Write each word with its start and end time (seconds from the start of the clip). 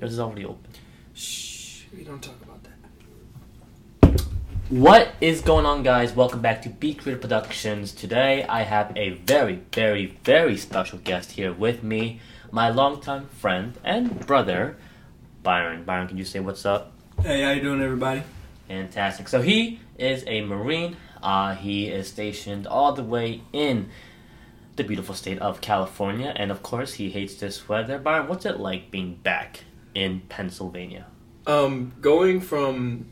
Yours 0.00 0.14
is 0.14 0.20
already 0.20 0.46
open. 0.46 0.64
Shh, 1.12 1.82
we 1.94 2.04
don't 2.04 2.22
talk 2.22 2.36
about 2.42 2.62
that. 2.62 4.22
What 4.70 5.10
is 5.20 5.42
going 5.42 5.66
on, 5.66 5.82
guys? 5.82 6.14
Welcome 6.14 6.40
back 6.40 6.62
to 6.62 6.70
Be 6.70 6.94
Creative 6.94 7.20
Productions. 7.20 7.92
Today, 7.92 8.44
I 8.44 8.62
have 8.62 8.96
a 8.96 9.10
very, 9.10 9.60
very, 9.74 10.16
very 10.24 10.56
special 10.56 10.98
guest 11.00 11.32
here 11.32 11.52
with 11.52 11.82
me, 11.82 12.20
my 12.50 12.70
longtime 12.70 13.26
friend 13.28 13.74
and 13.84 14.26
brother, 14.26 14.78
Byron. 15.42 15.84
Byron, 15.84 16.08
can 16.08 16.16
you 16.16 16.24
say 16.24 16.40
what's 16.40 16.64
up? 16.64 16.92
Hey, 17.22 17.42
how 17.42 17.50
you 17.50 17.60
doing, 17.60 17.82
everybody? 17.82 18.22
Fantastic. 18.68 19.28
So 19.28 19.42
he 19.42 19.80
is 19.98 20.24
a 20.26 20.40
Marine. 20.40 20.96
Uh, 21.22 21.54
he 21.56 21.88
is 21.88 22.08
stationed 22.08 22.66
all 22.66 22.94
the 22.94 23.04
way 23.04 23.42
in 23.52 23.90
the 24.76 24.84
beautiful 24.84 25.14
state 25.14 25.38
of 25.40 25.60
California, 25.60 26.32
and 26.36 26.50
of 26.50 26.62
course, 26.62 26.94
he 26.94 27.10
hates 27.10 27.34
this 27.34 27.68
weather. 27.68 27.98
Byron, 27.98 28.28
what's 28.28 28.46
it 28.46 28.58
like 28.58 28.90
being 28.90 29.16
back 29.16 29.64
in 29.94 30.20
Pennsylvania? 30.28 31.06
Um, 31.46 31.92
going 32.00 32.40
from, 32.40 33.06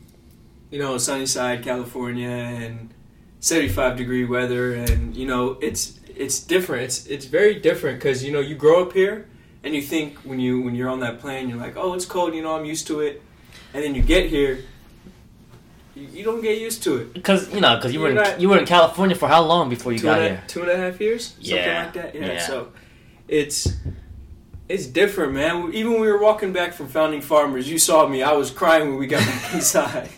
you 0.71 0.79
know, 0.79 0.97
Sunnyside, 0.97 1.63
California 1.63 2.29
and 2.29 2.93
75 3.39 3.97
degree 3.97 4.25
weather, 4.25 4.73
and 4.73 5.15
you 5.15 5.25
know, 5.25 5.57
it's 5.61 5.99
it's 6.15 6.39
different. 6.39 6.83
It's 6.83 7.05
it's 7.07 7.25
very 7.25 7.55
different 7.59 7.99
because 7.99 8.23
you 8.23 8.31
know 8.31 8.39
you 8.39 8.55
grow 8.55 8.83
up 8.83 8.93
here, 8.93 9.27
and 9.63 9.73
you 9.73 9.81
think 9.81 10.17
when 10.19 10.39
you 10.39 10.61
when 10.61 10.75
you're 10.75 10.89
on 10.89 10.99
that 10.99 11.19
plane, 11.19 11.49
you're 11.49 11.57
like, 11.57 11.75
oh, 11.77 11.93
it's 11.93 12.05
cold. 12.05 12.33
You 12.35 12.41
know, 12.41 12.55
I'm 12.57 12.65
used 12.65 12.87
to 12.87 12.99
it, 13.01 13.21
and 13.73 13.83
then 13.83 13.95
you 13.95 14.01
get 14.01 14.29
here. 14.29 14.63
You 15.95 16.07
you 16.13 16.23
don't 16.23 16.41
get 16.41 16.59
used 16.59 16.83
to 16.83 16.97
it. 16.97 17.13
Because 17.13 17.51
you 17.53 17.61
know, 17.61 17.75
because 17.75 17.93
you 17.93 17.99
were 17.99 18.09
in, 18.09 18.15
not- 18.15 18.39
you 18.39 18.49
were 18.49 18.57
in 18.59 18.65
California 18.65 19.15
for 19.15 19.27
how 19.27 19.41
long 19.43 19.69
before 19.69 19.91
you 19.91 19.99
got 19.99 20.19
a- 20.19 20.23
here? 20.23 20.43
two 20.47 20.61
and 20.61 20.69
a 20.71 20.77
half 20.77 20.99
years, 21.01 21.27
something 21.33 21.55
Yeah, 21.55 21.83
like 21.85 21.93
that. 21.93 22.15
Yeah. 22.15 22.25
yeah. 22.33 22.39
So 22.47 22.71
it's 23.27 23.73
it's 24.69 24.85
different, 24.85 25.33
man. 25.33 25.73
Even 25.73 25.93
when 25.93 26.01
we 26.01 26.07
were 26.07 26.21
walking 26.21 26.53
back 26.53 26.73
from 26.73 26.87
Founding 26.89 27.21
Farmers, 27.21 27.69
you 27.69 27.79
saw 27.79 28.07
me. 28.07 28.21
I 28.21 28.33
was 28.33 28.51
crying 28.51 28.89
when 28.89 28.99
we 28.99 29.07
got 29.07 29.25
back 29.25 29.53
inside. 29.53 30.09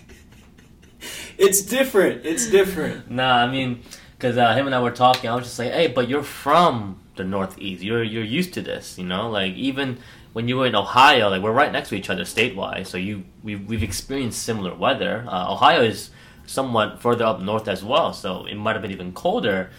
it's 1.38 1.62
different. 1.62 2.26
It's 2.26 2.52
different. 2.52 3.10
Nah, 3.10 3.38
I 3.38 3.50
mean, 3.50 3.82
because 4.18 4.38
uh, 4.38 4.54
him 4.54 4.66
and 4.66 4.76
I 4.76 4.82
were 4.82 4.92
talking, 4.92 5.30
I 5.30 5.36
was 5.36 5.46
just 5.46 5.58
like, 5.58 5.72
hey, 5.72 5.88
but 5.88 6.10
you're 6.10 6.22
from 6.22 7.02
the 7.16 7.24
Northeast. 7.24 7.82
You're 7.82 8.04
you're 8.04 8.24
used 8.26 8.54
to 8.56 8.62
this, 8.62 8.98
you 8.98 9.06
know. 9.06 9.30
Like 9.30 9.54
even 9.56 10.00
when 10.34 10.50
you 10.50 10.58
were 10.58 10.68
in 10.68 10.76
Ohio, 10.76 11.30
like 11.30 11.42
we're 11.42 11.52
right 11.54 11.72
next 11.72 11.90
to 11.90 11.96
each 11.96 12.10
other 12.10 12.24
statewide, 12.24 12.86
so 12.88 12.98
you 12.98 13.24
we've 13.44 13.66
we've 13.68 13.84
experienced 13.84 14.44
similar 14.44 14.76
weather. 14.76 15.26
Uh, 15.28 15.54
Ohio 15.54 15.82
is 15.82 16.12
somewhat 16.46 17.02
further 17.02 17.24
up 17.24 17.40
north 17.40 17.70
as 17.70 17.86
well, 17.86 18.12
so 18.12 18.46
it 18.46 18.56
might 18.56 18.74
have 18.74 18.82
been 18.82 18.92
even 18.92 19.14
colder. 19.14 19.70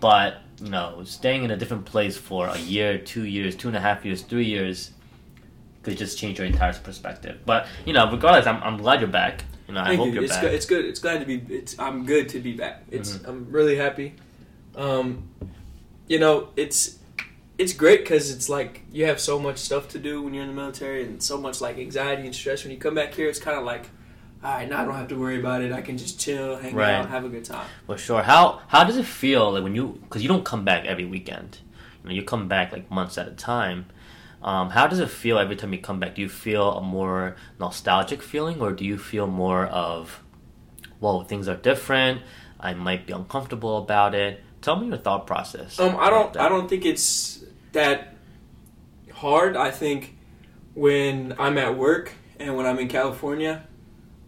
But 0.00 0.42
you 0.60 0.70
know, 0.70 1.02
staying 1.04 1.44
in 1.44 1.50
a 1.50 1.56
different 1.56 1.84
place 1.84 2.16
for 2.16 2.46
a 2.48 2.58
year, 2.58 2.98
two 2.98 3.24
years, 3.24 3.54
two 3.56 3.68
and 3.68 3.76
a 3.76 3.80
half 3.80 4.04
years, 4.04 4.22
three 4.22 4.44
years 4.46 4.90
could 5.82 5.96
just 5.96 6.18
change 6.18 6.38
your 6.38 6.46
entire 6.46 6.72
perspective. 6.74 7.40
But 7.46 7.66
you 7.86 7.92
know, 7.92 8.10
regardless, 8.10 8.46
I'm 8.46 8.62
I'm 8.62 8.76
glad 8.76 9.00
you're 9.00 9.08
back. 9.08 9.44
You 9.68 9.74
know, 9.74 9.80
I 9.80 9.88
Thank 9.88 9.98
hope 9.98 10.06
you. 10.08 10.14
you're 10.14 10.24
It's 10.24 10.32
back. 10.34 10.42
good. 10.42 10.54
It's 10.54 10.66
good. 10.66 10.84
It's 10.84 11.00
glad 11.00 11.20
to 11.20 11.26
be. 11.26 11.54
It's. 11.54 11.78
I'm 11.78 12.06
good 12.06 12.28
to 12.30 12.40
be 12.40 12.54
back. 12.54 12.82
It's. 12.90 13.12
Mm-hmm. 13.12 13.30
I'm 13.30 13.50
really 13.50 13.76
happy. 13.76 14.14
Um, 14.74 15.28
you 16.06 16.18
know, 16.18 16.48
it's. 16.56 16.98
It's 17.58 17.72
great 17.72 18.00
because 18.04 18.30
it's 18.30 18.48
like 18.48 18.82
you 18.92 19.06
have 19.06 19.20
so 19.20 19.38
much 19.38 19.58
stuff 19.58 19.88
to 19.88 19.98
do 19.98 20.22
when 20.22 20.32
you're 20.32 20.44
in 20.44 20.48
the 20.48 20.54
military, 20.54 21.02
and 21.04 21.20
so 21.22 21.36
much 21.36 21.60
like 21.60 21.76
anxiety 21.76 22.24
and 22.24 22.34
stress. 22.34 22.62
When 22.64 22.72
you 22.72 22.78
come 22.78 22.94
back 22.94 23.14
here, 23.14 23.28
it's 23.28 23.40
kind 23.40 23.58
of 23.58 23.64
like, 23.64 23.90
all 24.44 24.52
right, 24.54 24.68
now 24.68 24.82
I 24.82 24.84
don't 24.84 24.94
have 24.94 25.08
to 25.08 25.16
worry 25.18 25.38
about 25.40 25.62
it. 25.62 25.72
I 25.72 25.80
can 25.80 25.98
just 25.98 26.20
chill, 26.20 26.56
hang 26.56 26.74
Right. 26.74 26.94
out, 26.94 27.08
have 27.10 27.24
a 27.24 27.28
good 27.28 27.44
time. 27.44 27.66
For 27.86 27.98
sure. 27.98 28.22
How 28.22 28.60
how 28.68 28.84
does 28.84 28.96
it 28.96 29.06
feel 29.06 29.52
like 29.52 29.62
when 29.62 29.74
you 29.74 29.98
because 30.02 30.22
you 30.22 30.28
don't 30.28 30.44
come 30.44 30.64
back 30.64 30.84
every 30.84 31.04
weekend, 31.04 31.58
you 32.02 32.08
know, 32.10 32.14
you 32.14 32.22
come 32.22 32.48
back 32.48 32.72
like 32.72 32.90
months 32.90 33.18
at 33.18 33.26
a 33.28 33.32
time. 33.32 33.86
Um, 34.40 34.70
how 34.70 34.86
does 34.86 35.00
it 35.00 35.10
feel 35.10 35.36
every 35.38 35.56
time 35.56 35.72
you 35.72 35.80
come 35.80 35.98
back? 35.98 36.14
Do 36.14 36.22
you 36.22 36.28
feel 36.28 36.72
a 36.74 36.80
more 36.80 37.34
nostalgic 37.58 38.22
feeling, 38.22 38.60
or 38.60 38.72
do 38.72 38.84
you 38.84 38.96
feel 38.96 39.26
more 39.26 39.66
of, 39.66 40.22
whoa, 41.00 41.24
things 41.24 41.48
are 41.48 41.56
different. 41.56 42.22
I 42.60 42.74
might 42.74 43.04
be 43.04 43.12
uncomfortable 43.12 43.78
about 43.78 44.14
it. 44.14 44.42
Tell 44.62 44.76
me 44.78 44.86
your 44.88 44.96
thought 44.98 45.26
process. 45.26 45.78
Um, 45.80 45.96
I 45.98 46.08
don't. 46.10 46.32
that. 46.34 46.42
I 46.42 46.48
don't 46.48 46.68
think 46.68 46.84
it's 46.84 47.44
that 47.72 48.14
hard. 49.12 49.56
I 49.56 49.70
think 49.72 50.16
when 50.74 51.34
I'm 51.38 51.58
at 51.58 51.76
work 51.76 52.12
and 52.38 52.56
when 52.56 52.66
I'm 52.66 52.78
in 52.78 52.86
California, 52.88 53.66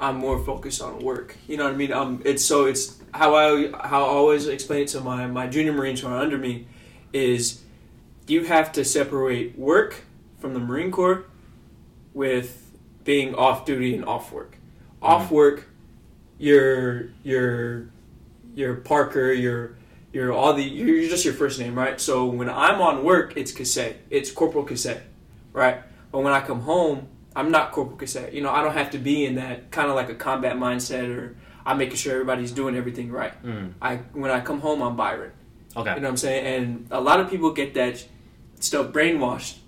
I'm 0.00 0.16
more 0.16 0.42
focused 0.42 0.80
on 0.80 0.98
work. 1.00 1.36
You 1.46 1.58
know 1.58 1.64
what 1.64 1.74
I 1.74 1.76
mean? 1.76 1.92
Um, 1.92 2.22
it's 2.24 2.44
so 2.44 2.64
it's 2.64 2.98
how 3.12 3.34
I 3.34 3.70
how 3.86 4.04
I 4.04 4.08
always 4.08 4.46
explain 4.46 4.84
it 4.84 4.88
to 4.88 5.00
my 5.00 5.26
my 5.26 5.46
junior 5.46 5.72
Marines 5.72 6.00
who 6.00 6.08
are 6.08 6.16
under 6.16 6.38
me 6.38 6.66
is 7.12 7.60
you 8.26 8.44
have 8.44 8.72
to 8.72 8.84
separate 8.84 9.58
work 9.58 10.04
from 10.38 10.54
the 10.54 10.60
Marine 10.60 10.90
Corps 10.90 11.26
with 12.14 12.72
being 13.04 13.34
off 13.34 13.66
duty 13.66 13.94
and 13.94 14.04
off 14.06 14.32
work. 14.32 14.56
Off 15.02 15.30
work, 15.30 15.68
you're 16.38 17.10
you're 17.22 17.90
you're 18.54 18.76
Parker, 18.76 19.32
you're 19.32 19.76
you're 20.12 20.32
all 20.32 20.54
the 20.54 20.62
you're 20.62 20.96
you're 20.96 21.10
just 21.10 21.26
your 21.26 21.34
first 21.34 21.60
name, 21.60 21.74
right? 21.78 22.00
So 22.00 22.24
when 22.24 22.48
I'm 22.48 22.80
on 22.80 23.04
work, 23.04 23.34
it's 23.36 23.52
Kassaye. 23.52 23.96
It's 24.08 24.30
Corporal 24.30 24.64
Kassaye, 24.64 25.02
right? 25.52 25.82
But 26.10 26.20
when 26.20 26.32
I 26.32 26.40
come 26.40 26.60
home, 26.60 27.08
I'm 27.36 27.50
not 27.50 27.72
Corporal 27.72 27.96
Kassaye. 27.98 28.32
You 28.32 28.42
know, 28.42 28.50
I 28.50 28.62
don't 28.62 28.72
have 28.74 28.90
to 28.90 28.98
be 28.98 29.24
in 29.24 29.36
that 29.36 29.70
kind 29.70 29.88
of 29.88 29.94
like 29.96 30.08
a 30.08 30.14
combat 30.14 30.56
mindset 30.56 31.08
or 31.16 31.36
I'm 31.64 31.78
making 31.78 31.96
sure 31.96 32.12
everybody's 32.14 32.50
doing 32.52 32.74
everything 32.76 33.10
right. 33.12 33.40
Mm, 33.44 33.74
I 33.80 33.96
when 34.12 34.30
I 34.30 34.40
come 34.40 34.60
home, 34.60 34.82
I'm 34.82 34.96
Byron. 34.96 35.32
okay. 35.76 35.90
You 35.94 35.96
know 36.00 36.02
what 36.02 36.10
I'm 36.10 36.16
saying? 36.16 36.46
And 36.46 36.86
a 36.90 37.00
lot 37.00 37.20
of 37.20 37.30
people 37.30 37.52
get 37.52 37.74
that 37.74 38.04
stuff 38.58 38.88
brainwashed, 38.88 39.58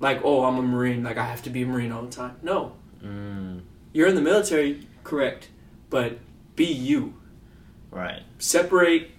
like, 0.00 0.20
oh, 0.24 0.44
I'm 0.44 0.58
a 0.58 0.62
Marine, 0.62 1.02
like 1.02 1.16
I 1.16 1.24
have 1.24 1.42
to 1.44 1.50
be 1.50 1.62
a 1.62 1.66
Marine 1.66 1.92
all 1.92 2.02
the 2.02 2.10
time. 2.12 2.36
No, 2.42 2.72
Mm, 3.04 3.60
you're 3.92 4.08
in 4.08 4.14
the 4.14 4.20
military, 4.22 4.86
correct, 5.04 5.48
but 5.90 6.18
be 6.56 6.64
you. 6.66 7.14
right. 7.90 8.22
Separate 8.38 9.10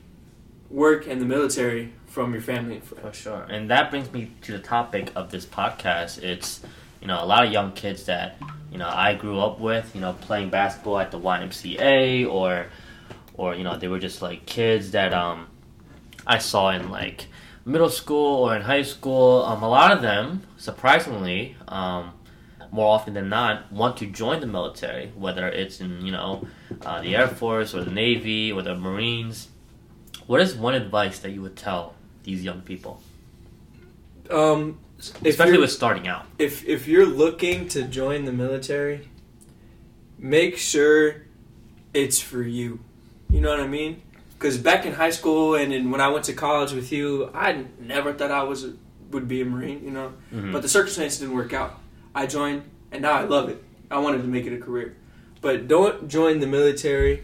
work 0.69 1.07
and 1.07 1.21
the 1.21 1.25
military 1.25 1.93
from 2.07 2.33
your 2.33 2.41
family 2.41 2.75
and 2.75 2.83
friends. 2.83 3.05
For 3.07 3.13
sure. 3.23 3.47
And 3.49 3.69
that 3.69 3.89
brings 3.89 4.11
me 4.11 4.31
to 4.41 4.51
the 4.53 4.59
topic 4.59 5.11
of 5.15 5.31
this 5.31 5.45
podcast. 5.45 6.21
It's, 6.21 6.61
you 7.07 7.13
know, 7.13 7.23
a 7.23 7.25
lot 7.25 7.45
of 7.45 7.53
young 7.53 7.71
kids 7.71 8.03
that, 8.07 8.35
you 8.69 8.77
know, 8.77 8.89
I 8.89 9.13
grew 9.13 9.39
up 9.39 9.61
with, 9.61 9.95
you 9.95 10.01
know, 10.01 10.11
playing 10.11 10.49
basketball 10.49 10.99
at 10.99 11.09
the 11.09 11.17
YMCA 11.17 12.29
or 12.29 12.65
or, 13.33 13.55
you 13.55 13.63
know, 13.63 13.77
they 13.77 13.87
were 13.87 13.99
just 13.99 14.21
like 14.21 14.45
kids 14.45 14.91
that 14.91 15.13
um 15.13 15.47
I 16.27 16.39
saw 16.39 16.71
in 16.71 16.89
like 16.89 17.27
middle 17.63 17.89
school 17.89 18.43
or 18.43 18.57
in 18.57 18.63
high 18.63 18.81
school. 18.81 19.45
Um 19.45 19.63
a 19.63 19.69
lot 19.69 19.93
of 19.93 20.01
them, 20.01 20.41
surprisingly, 20.57 21.55
um 21.69 22.11
more 22.71 22.93
often 22.93 23.13
than 23.13 23.29
not, 23.29 23.71
want 23.71 23.95
to 23.99 24.05
join 24.05 24.41
the 24.41 24.47
military, 24.47 25.13
whether 25.15 25.47
it's 25.47 25.79
in, 25.79 26.05
you 26.05 26.11
know, 26.11 26.45
uh, 26.81 27.01
the 27.01 27.15
Air 27.15 27.29
Force 27.29 27.73
or 27.73 27.85
the 27.85 27.91
Navy 27.91 28.51
or 28.51 28.61
the 28.61 28.75
Marines. 28.75 29.47
What 30.25 30.41
is 30.41 30.55
one 30.55 30.75
advice 30.75 31.19
that 31.19 31.31
you 31.31 31.41
would 31.41 31.55
tell 31.55 31.95
these 32.23 32.43
young 32.43 32.59
people? 32.59 33.01
Um, 34.29 34.79
especially 35.25 35.57
with 35.57 35.71
starting 35.71 36.07
out. 36.07 36.25
if 36.39 36.65
if 36.67 36.87
you're 36.87 37.05
looking 37.05 37.67
to 37.69 37.83
join 37.83 38.25
the 38.25 38.31
military, 38.31 39.07
make 40.17 40.57
sure 40.57 41.23
it's 41.93 42.19
for 42.19 42.41
you. 42.41 42.79
You 43.29 43.41
know 43.41 43.49
what 43.49 43.59
I 43.59 43.67
mean? 43.67 44.01
Because 44.37 44.57
back 44.57 44.85
in 44.85 44.93
high 44.93 45.09
school 45.09 45.55
and 45.55 45.73
in, 45.73 45.89
when 45.91 45.99
I 46.01 46.09
went 46.09 46.25
to 46.25 46.33
college 46.33 46.71
with 46.71 46.91
you, 46.91 47.29
I 47.33 47.65
never 47.79 48.13
thought 48.13 48.31
I 48.31 48.43
was 48.43 48.67
would 49.11 49.27
be 49.27 49.41
a 49.41 49.45
Marine. 49.45 49.83
You 49.83 49.91
know, 49.91 50.13
Mhm. 50.33 50.51
but 50.51 50.61
the 50.61 50.67
circumstances 50.69 51.19
didn't 51.19 51.35
work 51.35 51.53
out. 51.53 51.79
I 52.13 52.25
joined, 52.25 52.63
and 52.91 53.01
now 53.01 53.13
I 53.13 53.23
love 53.23 53.49
it. 53.49 53.63
I 53.89 53.99
wanted 53.99 54.21
to 54.21 54.27
make 54.27 54.45
it 54.45 54.53
a 54.53 54.57
career. 54.57 54.95
But 55.41 55.67
don't 55.67 56.07
join 56.07 56.39
the 56.39 56.47
military 56.47 57.23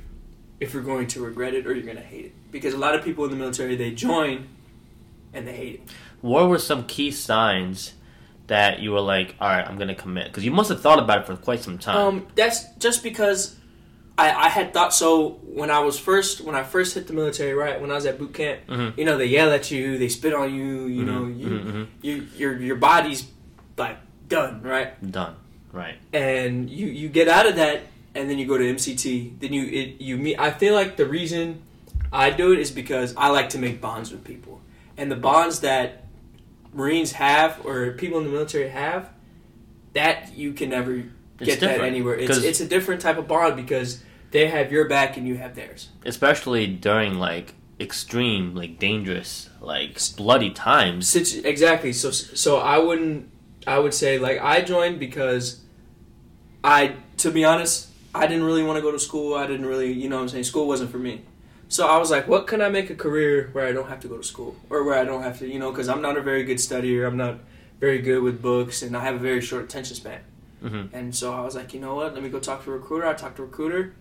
if 0.60 0.74
you're 0.74 0.84
going 0.84 1.08
to 1.08 1.22
regret 1.26 1.54
it 1.54 1.66
or 1.68 1.74
you're 1.74 1.84
going 1.84 1.98
to 1.98 2.04
hate 2.04 2.26
it. 2.26 2.32
Because 2.52 2.74
a 2.74 2.78
lot 2.78 2.94
of 2.96 3.04
people 3.04 3.26
in 3.26 3.32
the 3.32 3.36
military 3.38 3.76
they 3.76 3.92
join 3.92 4.48
and 5.34 5.48
they 5.48 5.54
hate 5.54 5.74
it. 5.76 5.82
What 6.24 6.48
were 6.48 6.58
some 6.58 6.86
key 6.86 7.12
signs 7.12 7.94
that 8.48 8.80
you 8.80 8.92
were 8.94 9.02
like, 9.02 9.36
all 9.42 9.50
right, 9.50 9.68
I'm 9.68 9.78
gonna 9.78 9.94
commit? 9.94 10.28
Because 10.28 10.46
you 10.46 10.52
must 10.52 10.70
have 10.70 10.82
thought 10.82 10.98
about 11.00 11.20
it 11.20 11.26
for 11.28 11.36
quite 11.36 11.60
some 11.62 11.78
time. 11.78 11.98
Um, 11.98 12.28
that's 12.36 12.66
just 12.80 13.04
because 13.04 13.58
I, 14.18 14.32
I 14.32 14.48
had 14.50 14.74
thought 14.74 14.94
so 14.94 15.32
when 15.44 15.70
I 15.70 15.80
was 15.80 16.00
first 16.00 16.40
when 16.42 16.56
I 16.56 16.64
first 16.64 16.94
hit 16.96 17.08
the 17.08 17.14
military, 17.14 17.54
right? 17.54 17.80
When 17.82 17.92
I 17.92 17.96
was 17.96 18.06
at 18.06 18.18
boot 18.18 18.34
camp, 18.34 18.62
Mhm. 18.70 18.98
you 18.98 19.04
know, 19.04 19.18
they 19.18 19.26
yell 19.26 19.52
at 19.52 19.70
you, 19.70 19.98
they 19.98 20.08
spit 20.08 20.34
on 20.34 20.56
you, 20.56 20.88
you 20.88 21.04
know, 21.04 21.24
Mhm, 21.24 21.40
you, 21.40 21.48
mhm, 21.50 21.72
mhm. 21.74 21.88
you 22.02 22.28
your 22.38 22.58
your 22.58 22.76
body's 22.78 23.26
like 23.78 23.98
done, 24.30 24.62
right? 24.64 24.90
Done. 25.12 25.36
Right. 25.74 25.96
And 26.14 26.70
you 26.70 26.88
you 26.88 27.10
get 27.10 27.28
out 27.28 27.48
of 27.48 27.58
that, 27.58 27.82
and 28.16 28.30
then 28.30 28.38
you 28.40 28.46
go 28.46 28.58
to 28.58 28.64
MCT. 28.64 29.34
Then 29.42 29.52
you 29.52 29.66
it, 29.66 30.00
you 30.00 30.16
meet. 30.18 30.40
I 30.40 30.52
feel 30.52 30.74
like 30.74 30.96
the 30.96 31.06
reason 31.06 31.64
I 32.14 32.30
do 32.30 32.54
it 32.54 32.60
is 32.60 32.72
because 32.72 33.14
I 33.18 33.28
like 33.30 33.50
to 33.50 33.58
make 33.58 33.82
bonds 33.82 34.10
with 34.12 34.24
people, 34.24 34.62
and 34.96 35.12
the 35.12 35.16
bonds 35.18 35.60
that 35.62 36.03
Marines 36.74 37.14
have 37.14 37.66
or 37.66 37.92
people 37.92 38.18
in 38.20 38.26
the 38.26 38.32
military 38.32 38.70
have, 38.70 39.10
that 39.94 40.36
you 40.36 40.54
can 40.54 40.70
never 40.70 41.04
It's 41.40 41.46
get 41.46 41.60
that 41.62 41.82
anywhere. 41.82 42.16
It's 42.16 42.38
it's 42.38 42.60
a 42.60 42.68
different 42.68 43.02
type 43.02 43.18
of 43.18 43.28
bond 43.28 43.56
because 43.56 44.04
they 44.32 44.48
have 44.48 44.72
your 44.72 44.88
back 44.88 45.18
and 45.18 45.28
you 45.28 45.36
have 45.38 45.56
theirs. 45.56 45.90
Especially 46.06 46.68
during 46.68 47.16
like 47.16 47.54
extreme, 47.80 48.56
like 48.56 48.80
dangerous, 48.80 49.50
like 49.62 50.00
bloody 50.16 50.50
times. 50.50 51.08
Situ- 51.08 51.42
exactly. 51.46 51.94
So 51.94 52.12
so 52.12 52.58
I 52.58 52.78
wouldn't 52.78 53.30
I 53.68 53.80
would 53.80 53.94
say 53.94 54.20
like 54.20 54.40
I 54.42 54.62
joined 54.62 55.00
because 55.00 55.62
I, 56.64 56.96
to 57.18 57.32
be 57.32 57.44
honest, 57.44 57.90
I 58.16 58.28
didn't 58.28 58.44
really 58.44 58.64
want 58.64 58.78
to 58.78 58.82
go 58.82 58.92
to 58.92 59.00
school. 59.00 59.36
I 59.36 59.48
didn't 59.48 59.66
really, 59.66 59.92
you 59.92 60.08
know, 60.08 60.18
what 60.18 60.24
I'm 60.24 60.30
saying 60.30 60.46
school 60.46 60.68
wasn't 60.68 60.92
for 60.92 61.00
me. 61.00 61.22
So 61.74 61.88
I 61.88 61.98
was 61.98 62.12
like, 62.12 62.28
what 62.28 62.46
can 62.46 62.62
I 62.62 62.70
make 62.70 62.92
a 62.92 62.96
career 62.96 63.50
where 63.52 63.66
I 63.66 63.72
don't 63.72 63.90
have 63.90 64.00
to 64.02 64.08
go 64.08 64.18
to 64.18 64.24
school 64.24 64.56
or 64.70 64.84
where 64.84 64.94
I 64.94 65.04
don't 65.04 65.24
have 65.24 65.40
to, 65.40 65.48
you 65.48 65.58
know, 65.58 65.72
because 65.72 65.90
I'm 65.90 66.04
not 66.04 66.18
a 66.18 66.22
very 66.22 66.44
good 66.44 66.58
studier. 66.58 67.08
I'm 67.08 67.18
not 67.18 67.40
very 67.80 67.98
good 67.98 68.22
with 68.22 68.44
books, 68.44 68.84
and 68.84 68.96
I 68.96 69.00
have 69.00 69.16
a 69.16 69.18
very 69.18 69.42
short 69.42 69.64
attention 69.64 69.96
span. 69.96 70.22
Mm-hmm. 70.64 70.96
And 70.96 71.16
so 71.16 71.34
I 71.34 71.42
was 71.42 71.56
like, 71.56 71.74
you 71.74 71.80
know 71.80 71.96
what? 71.96 72.14
Let 72.14 72.22
me 72.22 72.30
go 72.30 72.38
talk 72.40 72.64
to 72.66 72.70
a 72.70 72.76
recruiter. 72.76 73.08
I 73.08 73.14
talked 73.16 73.38
to 73.38 73.42
a 73.42 73.46
recruiter, 73.46 73.96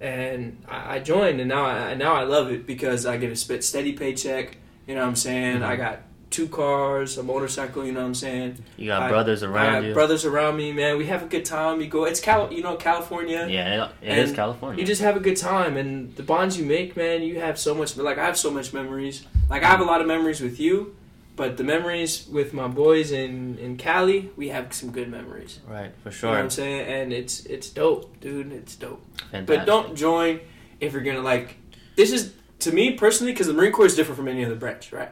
and 0.00 0.64
I, 0.66 0.94
I 0.94 0.98
joined, 1.00 1.40
and 1.40 1.48
now 1.50 1.66
I 1.66 1.92
now 1.92 2.14
I 2.14 2.22
love 2.22 2.50
it 2.50 2.66
because 2.66 3.04
I 3.04 3.18
get 3.18 3.30
a 3.30 3.36
spit 3.36 3.64
steady 3.64 3.92
paycheck. 3.92 4.56
You 4.86 4.94
know 4.94 5.02
what 5.02 5.08
I'm 5.08 5.16
saying? 5.16 5.58
Mhm. 5.58 5.62
I 5.62 5.76
got 5.76 6.00
two 6.30 6.48
cars, 6.48 7.18
a 7.18 7.22
motorcycle. 7.22 7.84
You 7.84 7.92
know 7.92 8.00
what 8.00 8.06
I'm 8.06 8.14
saying? 8.14 8.64
You 8.76 8.86
got 8.86 9.02
I- 9.02 9.08
brothers 9.08 9.42
I 9.42 9.46
around 9.48 9.72
got 9.82 9.88
you. 9.88 9.94
brothers 9.94 10.24
around 10.24 10.56
me, 10.56 10.72
man. 10.72 10.96
We 10.96 11.06
have 11.06 11.22
a 11.22 11.26
good 11.26 11.44
time. 11.44 11.80
You 11.80 11.88
go. 11.88 12.04
It's 12.04 12.20
Cal. 12.20 12.52
You 12.52 12.62
know 12.62 12.76
California. 12.76 13.46
yeah, 13.50 13.90
it, 14.02 14.10
it 14.12 14.18
is 14.18 14.32
California. 14.32 14.80
You 14.80 14.86
just 14.86 15.02
have 15.02 15.16
a 15.16 15.20
good 15.20 15.36
time, 15.36 15.76
and 15.76 16.14
the 16.16 16.22
bonds 16.22 16.58
you 16.58 16.64
make, 16.64 16.96
man. 16.96 17.22
You 17.22 17.40
have 17.40 17.58
so 17.58 17.74
much. 17.74 17.96
Like 17.96 18.18
I 18.18 18.24
have 18.24 18.38
so 18.38 18.50
much 18.50 18.72
memories. 18.72 19.24
Like 19.48 19.62
I 19.62 19.66
have 19.68 19.80
a 19.80 19.84
lot 19.84 20.00
of 20.00 20.06
memories 20.06 20.40
with 20.40 20.60
you, 20.60 20.94
but 21.36 21.56
the 21.56 21.64
memories 21.64 22.26
with 22.30 22.54
my 22.54 22.68
boys 22.68 23.10
in 23.12 23.58
in 23.58 23.76
Cali, 23.76 24.30
we 24.36 24.48
have 24.50 24.72
some 24.72 24.92
good 24.92 25.08
memories. 25.10 25.58
right, 25.66 25.90
for 26.02 26.08
You 26.10 26.12
know 26.12 26.16
sure. 26.18 26.30
what 26.30 26.38
I'm 26.38 26.50
saying? 26.50 26.86
And 26.86 27.12
it's 27.12 27.44
it's 27.46 27.68
dope, 27.70 28.20
dude. 28.20 28.52
It's 28.52 28.76
dope. 28.76 29.02
Fantastic. 29.32 29.46
But 29.46 29.66
don't 29.66 29.96
join 29.96 30.40
if 30.80 30.92
you're 30.92 31.02
gonna 31.02 31.20
like. 31.22 31.56
This 31.96 32.12
is 32.12 32.32
to 32.60 32.72
me 32.72 32.92
personally 32.92 33.32
because 33.32 33.46
the 33.48 33.52
Marine 33.54 33.72
Corps 33.72 33.86
is 33.86 33.96
different 33.96 34.16
from 34.16 34.28
any 34.28 34.44
other 34.44 34.54
branch, 34.54 34.92
right? 34.92 35.10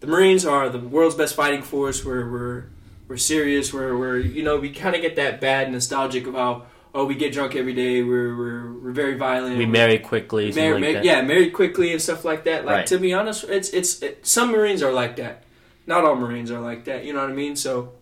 The 0.00 0.06
Marines 0.06 0.44
are 0.44 0.68
the 0.68 0.78
world's 0.78 1.14
best 1.14 1.34
fighting 1.34 1.62
force. 1.62 2.04
We're 2.04 2.30
we're 2.30 2.64
we're 3.08 3.16
serious. 3.16 3.72
We're 3.72 3.96
we're 3.96 4.18
you 4.18 4.42
know 4.42 4.58
we 4.58 4.70
kind 4.70 4.94
of 4.94 5.02
get 5.02 5.16
that 5.16 5.40
bad 5.40 5.70
nostalgic 5.72 6.26
about 6.26 6.68
oh 6.94 7.04
we 7.06 7.14
get 7.14 7.32
drunk 7.32 7.56
every 7.56 7.72
day. 7.74 8.02
We're 8.02 8.36
we're, 8.36 8.72
we're 8.74 8.92
very 8.92 9.16
violent. 9.16 9.56
we 9.56 9.66
marry 9.66 9.98
quickly. 9.98 10.52
something 10.52 10.70
Mar- 10.70 10.80
like 10.80 10.94
mar- 10.96 11.04
yeah, 11.04 11.22
marry 11.22 11.50
quickly 11.50 11.92
and 11.92 12.00
stuff 12.02 12.24
like 12.24 12.44
that. 12.44 12.64
Like 12.66 12.76
Right. 12.76 12.86
to 12.88 12.98
be 12.98 13.14
honest, 13.14 13.44
it's 13.44 13.70
it's 13.70 14.02
it, 14.02 14.26
some 14.26 14.52
Marines 14.52 14.82
are 14.82 14.92
like 14.92 15.16
that. 15.16 15.44
Not 15.86 16.04
all 16.04 16.16
Marines 16.16 16.50
are 16.50 16.60
like 16.60 16.84
that. 16.84 17.04
You 17.04 17.12
know 17.12 17.20
what 17.20 17.30
I 17.30 17.34
mean? 17.34 17.56
So 17.56 17.92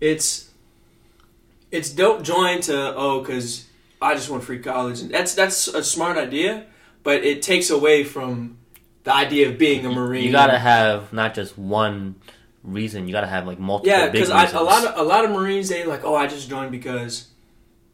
it's 0.00 0.50
it's 1.70 1.90
don't 1.90 2.22
join 2.24 2.60
to 2.62 2.94
oh 2.94 3.20
because 3.20 3.66
I 4.02 4.14
just 4.14 4.28
want 4.28 4.44
free 4.44 4.58
college. 4.58 5.00
And 5.00 5.10
that's 5.10 5.34
that's 5.34 5.66
a 5.68 5.82
smart 5.82 6.18
idea, 6.18 6.66
but 7.02 7.24
it 7.24 7.42
takes 7.42 7.70
away 7.70 8.04
from 8.04 8.58
the 9.04 9.14
idea 9.14 9.48
of 9.48 9.58
being 9.58 9.86
a 9.86 9.90
Marine. 9.90 10.24
You 10.24 10.32
gotta 10.32 10.58
have 10.58 11.12
not 11.12 11.34
just 11.34 11.56
one 11.56 12.16
reason. 12.62 13.06
You 13.06 13.12
gotta 13.12 13.26
have 13.26 13.46
like 13.46 13.58
multiple. 13.58 13.90
yeah, 13.90 14.08
because 14.08 14.30
a 14.30 14.60
lot 14.60 14.84
of 14.84 14.98
a 14.98 15.02
lot 15.02 15.24
of 15.24 15.30
Marines 15.30 15.68
they 15.68 15.84
like 15.84 16.04
oh 16.04 16.14
I 16.14 16.26
just 16.26 16.48
joined 16.48 16.70
because 16.70 17.28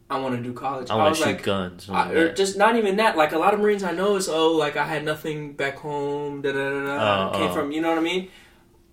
I 0.09 0.19
want 0.21 0.37
to 0.37 0.43
do 0.43 0.53
college. 0.53 0.91
I 0.91 0.97
want 0.97 1.17
to 1.17 1.21
shoot 1.21 1.27
like. 1.27 1.43
guns. 1.43 1.89
I, 1.91 2.07
like 2.07 2.17
or 2.17 2.33
just 2.33 2.57
not 2.57 2.77
even 2.77 2.97
that. 2.97 3.17
Like 3.17 3.33
a 3.33 3.39
lot 3.39 3.55
of 3.55 3.61
Marines 3.61 3.83
I 3.83 3.93
know 3.93 4.17
is 4.17 4.29
oh 4.29 4.53
like 4.53 4.77
I 4.77 4.87
had 4.87 5.05
nothing 5.05 5.55
back 5.55 5.79
home. 5.79 6.43
Da 6.43 6.53
da 6.53 6.71
da 6.71 6.85
da. 6.85 7.31
Oh, 7.31 7.39
Came 7.39 7.51
oh. 7.51 7.55
from 7.55 7.73
you 7.73 7.81
know 7.81 7.91
what 7.91 7.99
I 7.99 8.03
mean. 8.03 8.29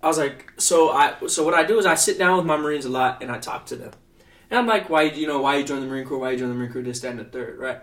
I 0.02 0.08
was 0.08 0.18
like 0.18 0.52
so 0.58 0.90
I 0.92 1.16
so 1.28 1.44
what 1.44 1.54
I 1.54 1.64
do 1.64 1.78
is 1.80 1.86
I 1.86 1.96
sit 1.96 2.18
down 2.18 2.38
with 2.38 2.46
my 2.46 2.58
Marines 2.58 2.86
a 2.86 2.90
lot 2.90 3.22
and 3.22 3.32
I 3.32 3.40
talk 3.40 3.66
to 3.68 3.76
them. 3.76 3.92
And 4.50 4.60
I'm 4.60 4.68
like 4.68 4.90
why 4.90 5.04
you 5.04 5.28
know 5.28 5.42
why 5.42 5.58
you 5.58 5.64
join 5.64 5.82
the 5.82 5.88
Marine 5.88 6.06
Corps 6.06 6.20
why 6.20 6.32
you 6.32 6.38
join 6.38 6.50
the 6.50 6.56
Marine 6.56 6.72
Corps 6.72 6.82
this 6.82 7.00
that 7.02 7.12
and 7.12 7.20
the 7.20 7.26
third 7.26 7.60
right. 7.60 7.82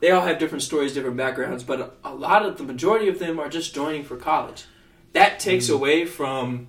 They 0.00 0.10
all 0.10 0.22
have 0.22 0.38
different 0.38 0.62
stories, 0.62 0.94
different 0.94 1.16
backgrounds, 1.16 1.64
but 1.64 1.80
a, 1.80 1.90
a 2.10 2.14
lot 2.14 2.44
of 2.46 2.56
the 2.56 2.62
majority 2.64 3.08
of 3.08 3.18
them 3.18 3.38
are 3.40 3.48
just 3.48 3.74
joining 3.74 4.04
for 4.04 4.16
college. 4.16 4.64
That 5.12 5.40
takes 5.40 5.68
Mm. 5.68 5.74
away 5.74 6.04
from 6.06 6.68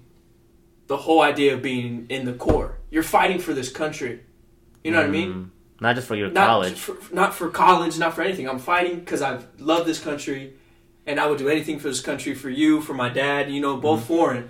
the 0.88 0.98
whole 0.98 1.22
idea 1.22 1.54
of 1.54 1.62
being 1.62 2.08
in 2.10 2.26
the 2.26 2.34
Corps. 2.34 2.78
You're 2.90 3.04
fighting 3.04 3.40
for 3.40 3.54
this 3.54 3.70
country. 3.72 4.22
You 4.84 4.92
know 4.92 4.98
what 4.98 5.08
I 5.08 5.12
mean? 5.12 5.34
Mm, 5.34 5.50
Not 5.82 5.96
just 5.96 6.08
for 6.08 6.16
your 6.16 6.32
not 6.32 6.48
college. 6.48 6.74
For, 6.80 6.98
not 7.14 7.36
for 7.36 7.50
college, 7.50 8.00
not 8.00 8.16
for 8.16 8.22
anything. 8.24 8.50
I'm 8.50 8.60
fighting 8.60 9.00
because 9.00 9.22
I 9.22 9.40
love 9.60 9.86
this 9.86 10.00
country, 10.00 10.54
and 11.06 11.20
I 11.20 11.28
would 11.28 11.38
do 11.38 11.48
anything 11.50 11.78
for 11.80 11.90
this 11.90 12.02
country, 12.02 12.34
for 12.34 12.50
you, 12.50 12.82
for 12.82 12.94
my 12.94 13.10
dad. 13.10 13.52
You 13.52 13.62
know, 13.62 13.78
both 13.78 14.06
foreign. 14.06 14.50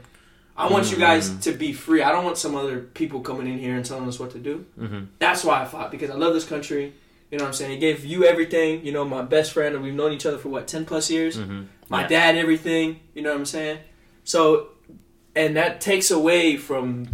I 0.56 0.68
want 0.68 0.92
you 0.92 0.98
guys 0.98 1.30
Mhm. 1.30 1.42
to 1.44 1.52
be 1.54 1.72
free. 1.74 2.02
I 2.04 2.12
don't 2.12 2.24
want 2.26 2.38
some 2.38 2.56
other 2.56 2.80
people 2.80 3.22
coming 3.22 3.48
in 3.48 3.60
here 3.60 3.76
and 3.76 3.84
telling 3.86 4.08
us 4.08 4.20
what 4.20 4.32
to 4.32 4.40
do. 4.40 4.66
hmm 4.78 5.04
That's 5.20 5.44
why 5.44 5.62
I 5.62 5.66
fought 5.66 5.90
because 5.92 6.10
I 6.10 6.16
love 6.16 6.34
this 6.34 6.46
country. 6.46 6.94
You 7.32 7.38
know 7.38 7.44
what 7.44 7.50
I'm 7.50 7.54
saying? 7.54 7.72
He 7.72 7.78
gave 7.78 8.04
you 8.06 8.26
everything. 8.26 8.84
You 8.86 8.92
know, 8.92 9.06
my 9.06 9.22
best 9.22 9.52
friend, 9.54 9.76
and 9.76 9.84
we've 9.84 9.94
known 9.94 10.12
each 10.14 10.26
other 10.26 10.38
for 10.38 10.50
what 10.50 10.68
ten 10.68 10.86
plus 10.86 11.10
years. 11.12 11.36
hmm 11.38 11.64
My 11.90 12.02
Yeah. 12.02 12.08
dad, 12.08 12.38
everything. 12.38 13.00
You 13.14 13.22
know 13.22 13.30
what 13.32 13.40
I'm 13.40 13.46
saying? 13.46 13.80
So, 14.24 14.70
and 15.36 15.56
that 15.56 15.80
takes 15.82 16.10
away 16.12 16.58
from 16.58 17.08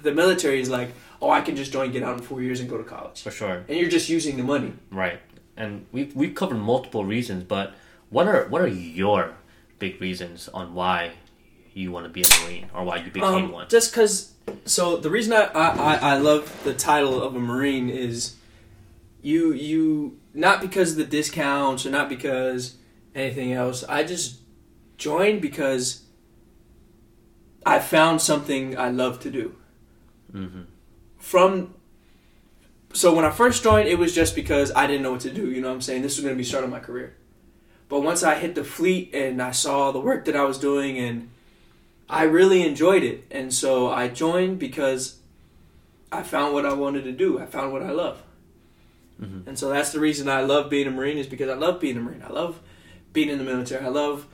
the 0.00 0.12
military. 0.12 0.60
Is 0.60 0.70
like, 0.70 0.90
oh, 1.20 1.30
I 1.30 1.40
can 1.42 1.56
just 1.56 1.72
join, 1.72 1.92
get 1.92 2.02
out 2.02 2.16
in 2.18 2.22
four 2.22 2.40
years, 2.42 2.60
and 2.60 2.68
go 2.68 2.78
to 2.78 2.84
college 2.84 3.22
For 3.22 3.30
sure. 3.30 3.64
and 3.68 3.78
you're 3.78 3.90
just 3.90 4.08
using 4.08 4.36
the 4.36 4.42
money. 4.42 4.72
Right. 4.90 5.20
And 5.56 5.86
we've 5.92 6.14
we've 6.14 6.34
covered 6.34 6.56
multiple 6.58 7.04
reasons, 7.04 7.44
but 7.44 7.74
what 8.10 8.26
are 8.28 8.46
what 8.48 8.62
are 8.62 8.68
your 8.68 9.32
big 9.78 10.00
reasons 10.00 10.48
on 10.48 10.72
why 10.74 11.12
you 11.74 11.92
want 11.92 12.04
to 12.06 12.10
be 12.10 12.22
a 12.22 12.26
Marine 12.44 12.66
or 12.74 12.84
why 12.84 12.96
you 12.96 13.10
became 13.10 13.28
Um, 13.44 13.52
one? 13.52 13.68
just 13.68 13.92
because. 13.92 14.32
So 14.64 14.96
the 14.96 15.10
reason 15.10 15.34
I, 15.34 15.44
I, 15.52 15.94
I 16.12 16.16
love 16.16 16.50
the 16.64 16.72
title 16.72 17.22
of 17.22 17.36
a 17.36 17.38
Marine 17.40 17.90
is 17.90 18.34
you 19.28 19.52
you 19.52 20.18
not 20.32 20.60
because 20.62 20.92
of 20.92 20.96
the 20.96 21.04
discounts 21.04 21.84
or 21.84 21.90
not 21.90 22.08
because 22.08 22.76
anything 23.14 23.52
else. 23.52 23.84
I 23.84 24.02
just 24.02 24.40
joined 24.96 25.42
because 25.42 26.04
I 27.66 27.78
found 27.78 28.22
something 28.22 28.78
I 28.78 28.88
love 28.88 29.20
to 29.20 29.30
do. 29.30 29.54
hmm 30.32 30.62
From 31.18 31.74
so 32.94 33.14
when 33.14 33.26
I 33.26 33.30
first 33.30 33.62
joined, 33.62 33.86
it 33.88 33.98
was 33.98 34.14
just 34.14 34.34
because 34.34 34.72
I 34.74 34.86
didn't 34.86 35.02
know 35.02 35.12
what 35.12 35.20
to 35.20 35.30
do. 35.30 35.50
You 35.50 35.60
know 35.60 35.68
what 35.68 35.74
I'm 35.74 35.82
saying? 35.82 36.00
This 36.00 36.16
was 36.16 36.24
going 36.24 36.34
to 36.34 36.38
be 36.38 36.44
starting 36.44 36.70
my 36.70 36.80
career. 36.80 37.14
But 37.90 38.00
once 38.00 38.22
I 38.22 38.34
hit 38.36 38.54
the 38.54 38.64
fleet 38.64 39.14
and 39.14 39.42
I 39.42 39.50
saw 39.50 39.92
the 39.92 40.00
work 40.00 40.24
that 40.24 40.36
I 40.36 40.44
was 40.44 40.58
doing 40.58 40.98
and 40.98 41.30
I 42.08 42.22
really 42.22 42.66
enjoyed 42.66 43.02
it. 43.02 43.24
And 43.30 43.52
so 43.52 43.90
I 43.90 44.08
joined 44.08 44.58
because 44.58 45.18
I 46.10 46.22
found 46.22 46.54
what 46.54 46.64
I 46.64 46.72
wanted 46.72 47.04
to 47.04 47.12
do. 47.12 47.38
I 47.38 47.46
found 47.46 47.72
what 47.72 47.82
I 47.82 47.90
love. 47.90 48.22
Mhm. 49.20 49.46
And 49.46 49.58
so 49.58 49.68
that's 49.70 49.92
the 49.92 50.00
reason 50.00 50.28
I 50.28 50.42
love 50.42 50.70
being 50.70 50.86
a 50.86 50.90
Marine 50.90 51.18
is 51.18 51.26
because 51.26 51.48
I 51.48 51.54
love 51.54 51.80
being 51.80 51.96
a 51.96 52.00
Marine. 52.00 52.22
I 52.22 52.30
love 52.30 52.60
being 53.12 53.28
in 53.28 53.38
the 53.38 53.44
military. 53.44 53.84
I 53.84 53.88
love 53.88 54.26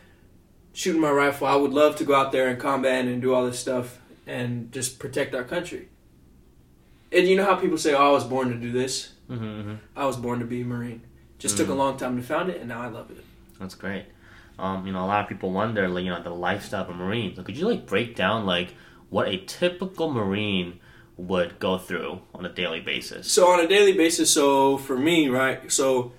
shooting 0.73 1.01
my 1.01 1.11
rifle. 1.11 1.47
I 1.47 1.57
would 1.57 1.73
love 1.73 1.97
to 1.97 2.05
go 2.05 2.15
out 2.15 2.33
there 2.33 2.49
and 2.49 2.59
combat 2.59 3.05
and 3.07 3.23
do 3.23 3.33
all 3.33 3.47
this 3.47 3.59
stuff 3.59 4.01
and 4.27 4.71
just 4.73 4.99
protect 4.99 5.35
our 5.35 5.45
country. 5.45 5.89
And 7.13 7.29
you 7.29 7.37
know 7.37 7.45
how 7.45 7.55
people 7.55 7.79
say, 7.79 7.95
"Oh, 7.95 8.09
I 8.09 8.11
was 8.11 8.25
born 8.25 8.49
to 8.51 8.57
do 8.57 8.73
this." 8.73 9.13
hmm 9.29 9.37
hmm 9.37 9.75
I 9.97 10.05
was 10.05 10.17
born 10.17 10.41
to 10.41 10.45
be 10.45 10.63
a 10.63 10.65
Marine. 10.65 11.03
Just 11.39 11.57
took 11.57 11.69
a 11.69 11.73
Mhm. 11.73 11.77
long 11.77 11.97
time 11.97 12.17
to 12.17 12.23
find 12.23 12.49
it, 12.49 12.59
and 12.61 12.69
now 12.69 12.81
I 12.83 12.89
love 12.89 13.11
it. 13.11 13.25
That's 13.59 13.75
great. 13.75 14.07
Um, 14.59 14.87
you 14.87 14.93
know, 14.93 15.05
a 15.05 15.07
lot 15.07 15.23
of 15.23 15.29
people 15.29 15.51
wonder, 15.51 15.89
like, 15.89 16.05
you 16.05 16.11
know, 16.11 16.23
the 16.23 16.31
lifestyle 16.31 16.83
of 16.83 16.91
a 16.91 16.95
Marine. 16.95 17.35
So 17.35 17.43
could 17.43 17.57
you 17.57 17.67
like 17.67 17.87
break 17.87 18.15
down 18.17 18.47
like 18.47 18.75
what 19.11 19.29
a 19.29 19.37
typical 19.39 20.11
Marine 20.13 20.81
would 21.17 21.59
go 21.59 21.79
through 21.79 22.21
on 22.35 22.45
a 22.45 22.49
daily 22.49 22.81
basis? 22.81 23.31
So 23.31 23.49
on 23.49 23.61
a 23.61 23.69
daily 23.69 23.93
basis, 23.93 24.31
so 24.31 24.77
for 24.79 24.97
me, 24.97 25.29
right? 25.29 25.71
So 25.71 26.13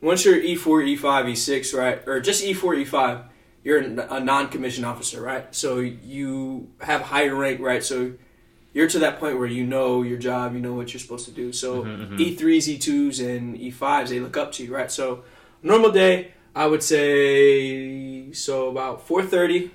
once 0.00 0.24
you're 0.24 0.36
E 0.38 0.56
E4, 0.56 0.96
E5, 0.96 1.32
E6, 1.32 1.76
right, 1.76 2.02
or 2.06 2.20
just 2.20 2.44
E 2.44 2.54
E4, 2.54 2.84
E5, 2.86 3.24
you're 3.64 3.78
a 3.78 4.20
non-commissioned 4.20 4.86
officer, 4.86 5.20
right? 5.20 5.52
So 5.54 5.80
you 5.80 6.68
have 6.80 7.00
higher 7.02 7.34
rank, 7.34 7.60
right? 7.60 7.82
So 7.82 8.12
you're 8.72 8.86
to 8.88 8.98
that 9.00 9.18
point 9.18 9.38
where 9.38 9.48
you 9.48 9.64
know 9.66 10.02
your 10.02 10.18
job, 10.18 10.54
you 10.54 10.60
know 10.60 10.74
what 10.74 10.92
you're 10.92 11.00
supposed 11.00 11.24
to 11.24 11.32
do. 11.32 11.52
So 11.52 11.82
Mhm, 11.84 12.10
mhm. 12.10 12.18
E3s, 12.18 12.68
E2s, 12.68 13.18
and 13.20 13.56
E5s, 13.58 14.10
they 14.10 14.20
look 14.20 14.36
up 14.36 14.52
to 14.52 14.64
you, 14.64 14.72
right? 14.72 14.90
So 14.90 15.24
normal 15.62 15.90
day, 15.90 16.32
I 16.54 16.66
would 16.66 16.82
say 16.82 18.32
so 18.32 18.68
about 18.68 19.06
4:30. 19.06 19.70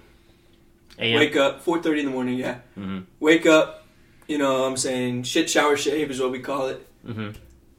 AM? 0.99 1.15
Wake 1.15 1.35
up 1.35 1.61
4:30 1.63 1.99
in 1.99 2.05
the 2.05 2.11
morning, 2.11 2.37
yeah. 2.37 2.59
hmm 2.75 2.99
Wake 3.19 3.45
up, 3.45 3.80
you 4.27 4.37
know, 4.37 4.61
what 4.61 4.67
I'm 4.69 4.77
saying 4.77 5.23
shit, 5.23 5.49
shower, 5.49 5.75
shave 5.77 6.09
is 6.11 6.19
what 6.19 6.31
we 6.31 6.39
call 6.39 6.67
it. 6.67 6.85
hmm 7.05 7.29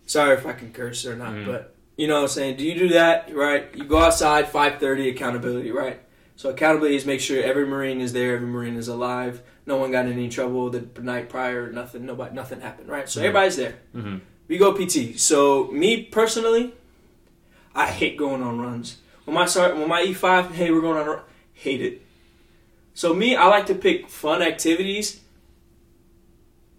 Sorry 0.07 0.37
if 0.37 0.45
I 0.47 0.53
can 0.53 0.73
curse 0.73 1.07
or 1.07 1.17
not, 1.17 1.33
Mhm. 1.33 1.47
but 1.47 1.75
you 1.97 2.07
know 2.09 2.17
what 2.17 2.23
I'm 2.23 2.29
saying? 2.29 2.57
Do 2.57 2.65
you 2.65 2.75
do 2.75 2.89
that, 2.91 3.35
right? 3.35 3.67
You 3.75 3.85
go 3.85 3.99
outside, 3.99 4.47
5.30, 4.51 5.09
accountability, 5.11 5.71
right? 5.71 6.01
So 6.37 6.51
accountability 6.51 6.97
is 6.97 7.07
make 7.07 7.21
sure 7.21 7.43
every 7.43 7.67
Marine 7.67 8.01
is 8.01 8.13
there, 8.13 8.35
every 8.35 8.49
Marine 8.49 8.77
is 8.77 8.89
alive, 8.89 9.43
no 9.65 9.77
one 9.77 9.93
got 9.93 10.07
in 10.07 10.13
any 10.13 10.29
trouble 10.29 10.69
the 10.71 10.85
night 11.01 11.29
prior, 11.29 11.71
nothing, 11.71 12.05
nobody, 12.05 12.35
nothing 12.35 12.61
happened, 12.61 12.89
right? 12.89 13.09
So 13.09 13.21
Mhm. 13.21 13.25
everybody's 13.25 13.57
there. 13.57 13.75
hmm 13.93 14.17
We 14.49 14.59
go 14.59 14.73
PT. 14.75 15.17
So 15.19 15.69
me 15.73 16.03
personally, 16.03 16.75
I 17.75 17.87
hate 17.87 18.17
going 18.19 18.43
on 18.43 18.61
runs. 18.61 18.99
When 19.25 19.35
my 19.35 19.47
start, 19.47 19.77
when 19.77 19.89
my 19.89 20.03
E5, 20.03 20.51
hey, 20.53 20.71
we're 20.71 20.81
going 20.81 20.99
on 20.99 21.07
a 21.07 21.11
run, 21.11 21.21
hate 21.55 21.81
it. 21.81 22.03
So 22.93 23.15
me, 23.15 23.35
I 23.37 23.47
like 23.47 23.67
to 23.67 23.75
pick 23.75 24.09
fun 24.11 24.43
activities 24.43 25.21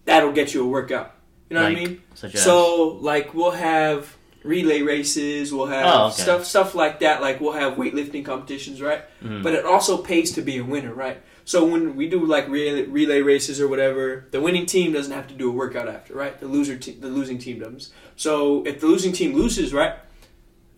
that'll 0.04 0.32
get 0.32 0.54
you 0.54 0.62
a 0.64 0.66
workout. 0.68 1.14
You 1.50 1.56
know 1.56 1.62
Like, 1.64 1.76
what 1.76 1.82
I 1.82 1.88
mean? 1.88 2.02
So 2.34 2.98
like 3.00 3.34
we'll 3.34 3.50
have 3.52 4.16
relay 4.42 4.82
races. 4.82 5.52
We'll 5.52 5.66
have 5.66 5.86
Oh, 5.86 6.06
okay. 6.06 6.22
stuff 6.22 6.44
stuff 6.46 6.74
like 6.74 7.00
that. 7.00 7.20
Like 7.20 7.40
we'll 7.40 7.52
have 7.52 7.74
weightlifting 7.74 8.24
competitions, 8.24 8.80
right? 8.82 9.02
Mhm. 9.22 9.42
But 9.42 9.54
it 9.54 9.64
also 9.64 9.98
pays 9.98 10.32
to 10.32 10.42
be 10.42 10.58
a 10.58 10.64
winner, 10.64 10.92
right? 10.92 11.18
So 11.46 11.64
when 11.66 11.94
we 11.96 12.08
do 12.08 12.24
like 12.24 12.48
relay, 12.48 12.84
relay 12.84 13.20
races 13.20 13.60
or 13.60 13.68
whatever, 13.68 14.26
the 14.30 14.40
winning 14.40 14.64
team 14.66 14.92
doesn't 14.92 15.12
have 15.12 15.28
to 15.28 15.34
do 15.34 15.48
a 15.50 15.52
workout 15.52 15.88
after, 15.88 16.14
right? 16.14 16.38
The 16.40 16.46
loser, 16.46 16.76
te- 16.78 16.92
the 16.98 17.08
losing 17.08 17.38
team 17.38 17.58
does. 17.60 17.92
So 18.16 18.62
if 18.66 18.80
the 18.80 18.86
losing 18.86 19.12
team 19.12 19.34
loses, 19.34 19.72
right, 19.74 19.94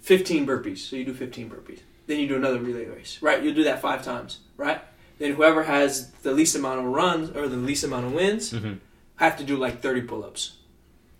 fifteen 0.00 0.46
burpees. 0.46 0.78
So 0.78 0.96
you 0.96 1.04
do 1.04 1.14
fifteen 1.14 1.48
burpees. 1.50 1.80
Then 2.06 2.20
you 2.20 2.28
do 2.28 2.36
another 2.36 2.60
relay 2.60 2.86
race, 2.86 3.18
right? 3.20 3.42
You'll 3.42 3.54
do 3.54 3.64
that 3.64 3.80
five 3.80 4.04
times, 4.04 4.38
right? 4.56 4.80
Then 5.18 5.32
whoever 5.32 5.62
has 5.64 6.10
the 6.22 6.32
least 6.32 6.54
amount 6.54 6.80
of 6.80 6.86
runs 6.86 7.30
or 7.30 7.48
the 7.48 7.56
least 7.56 7.82
amount 7.84 8.06
of 8.06 8.12
wins 8.12 8.52
Mhm. 8.52 8.78
Have 9.16 9.36
to 9.38 9.44
do 9.44 9.56
like 9.56 9.80
thirty 9.80 10.02
pull-ups 10.02 10.56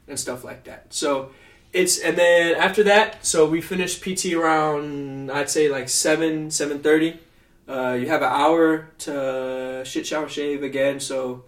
and 0.09 0.19
stuff 0.19 0.45
like 0.45 0.65
that. 0.65 0.93
So 0.95 1.31
it's 1.73 1.99
and 1.99 2.17
then 2.17 2.55
after 2.55 2.83
that, 2.85 3.25
so 3.25 3.47
we 3.47 3.61
finish 3.61 4.01
PT 4.01 4.35
around 4.35 5.31
I'd 5.31 5.51
say 5.51 5.69
like 5.69 5.89
seven 5.89 6.51
seven 6.51 6.81
thirty. 6.81 7.21
Uh, 7.69 7.97
you 8.01 8.07
have 8.07 8.23
an 8.23 8.31
hour 8.31 8.89
to 8.99 9.83
shit 9.85 10.07
shower 10.07 10.29
shave 10.29 10.63
again, 10.63 11.01
so 11.01 11.45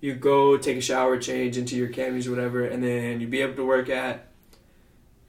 you 0.00 0.14
go 0.14 0.56
take 0.56 0.76
a 0.76 0.80
shower, 0.80 1.18
change 1.18 1.58
into 1.58 1.74
your 1.74 1.88
camis 1.88 2.28
or 2.28 2.30
whatever, 2.30 2.64
and 2.64 2.82
then 2.82 3.20
you'll 3.20 3.30
be 3.30 3.40
able 3.40 3.54
to 3.56 3.64
work 3.64 3.88
at 3.88 4.28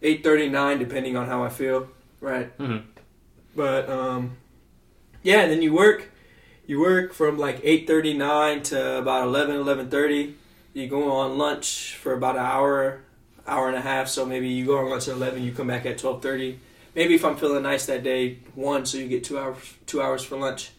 eight 0.01 0.23
thirty 0.23 0.47
nine 0.47 0.77
depending 0.77 1.17
on 1.17 1.25
how 1.27 1.43
I 1.43 1.49
feel, 1.49 1.89
right? 2.21 2.55
Mhm. 2.59 2.83
But 3.55 3.89
um, 3.89 4.37
yeah, 5.23 5.41
and 5.41 5.51
then 5.51 5.61
you 5.61 5.73
work. 5.73 6.11
You 6.67 6.79
work 6.79 7.13
from 7.13 7.39
like 7.39 7.59
eight 7.63 7.87
thirty 7.87 8.13
nine 8.13 8.61
to 8.63 8.99
about 8.99 9.23
11, 9.27 9.55
11.30. 9.89 10.35
You 10.73 10.87
go 10.87 11.11
on 11.11 11.37
lunch 11.37 11.95
for 11.95 12.13
about 12.13 12.35
an 12.35 12.43
hour, 12.45 13.01
hour 13.47 13.67
and 13.67 13.75
a 13.75 13.81
half. 13.81 14.07
So 14.07 14.25
maybe 14.25 14.47
you 14.49 14.65
go 14.65 14.77
on 14.77 14.89
lunch 14.89 15.07
at 15.07 15.15
eleven. 15.15 15.43
You 15.43 15.51
come 15.51 15.67
back 15.67 15.85
at 15.85 15.97
twelve 15.97 16.21
thirty. 16.21 16.59
Maybe 16.95 17.15
if 17.15 17.23
I'm 17.25 17.35
feeling 17.37 17.63
nice 17.63 17.85
that 17.87 18.03
day, 18.03 18.39
one. 18.55 18.85
So 18.85 18.97
you 18.97 19.07
get 19.07 19.23
two 19.23 19.37
hours, 19.39 19.57
two 19.85 20.01
hours 20.01 20.23
for 20.23 20.37
lunch, 20.37 20.71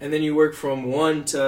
and 0.00 0.12
then 0.12 0.22
you 0.22 0.34
work 0.34 0.54
from 0.54 0.84
one 0.84 1.24
to 1.26 1.38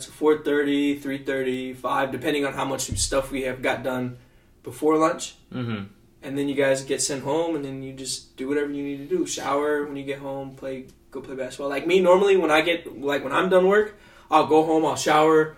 to 0.00 0.10
4.30, 0.10 1.00
3.30, 1.00 1.76
5, 1.76 2.12
depending 2.12 2.44
on 2.46 2.52
how 2.54 2.64
much 2.64 2.82
stuff 2.98 3.30
we 3.30 3.42
have 3.42 3.62
got 3.62 3.82
done 3.82 4.16
before 4.62 4.96
lunch 4.96 5.34
Mhm. 5.52 5.86
and 6.22 6.38
then 6.38 6.48
you 6.48 6.54
guys 6.54 6.82
get 6.84 7.02
sent 7.02 7.22
home, 7.22 7.54
and 7.54 7.64
then 7.64 7.82
you 7.82 7.92
just 7.92 8.36
do 8.36 8.48
whatever 8.48 8.70
you 8.72 8.82
need 8.82 9.08
to 9.08 9.16
do. 9.16 9.26
Shower 9.26 9.84
when 9.84 9.94
you 9.96 10.04
get 10.04 10.18
home, 10.20 10.54
play, 10.56 10.86
go 11.10 11.20
play 11.20 11.34
basketball. 11.36 11.68
Like 11.68 11.86
me, 11.86 12.00
normally 12.00 12.36
when 12.36 12.50
I 12.50 12.60
get 12.62 13.00
like 13.00 13.22
when 13.24 13.32
I'm 13.32 13.48
done 13.50 13.66
work, 13.68 13.94
I'll 14.30 14.46
go 14.46 14.64
home, 14.64 14.84
I'll 14.86 14.96
shower, 14.96 15.56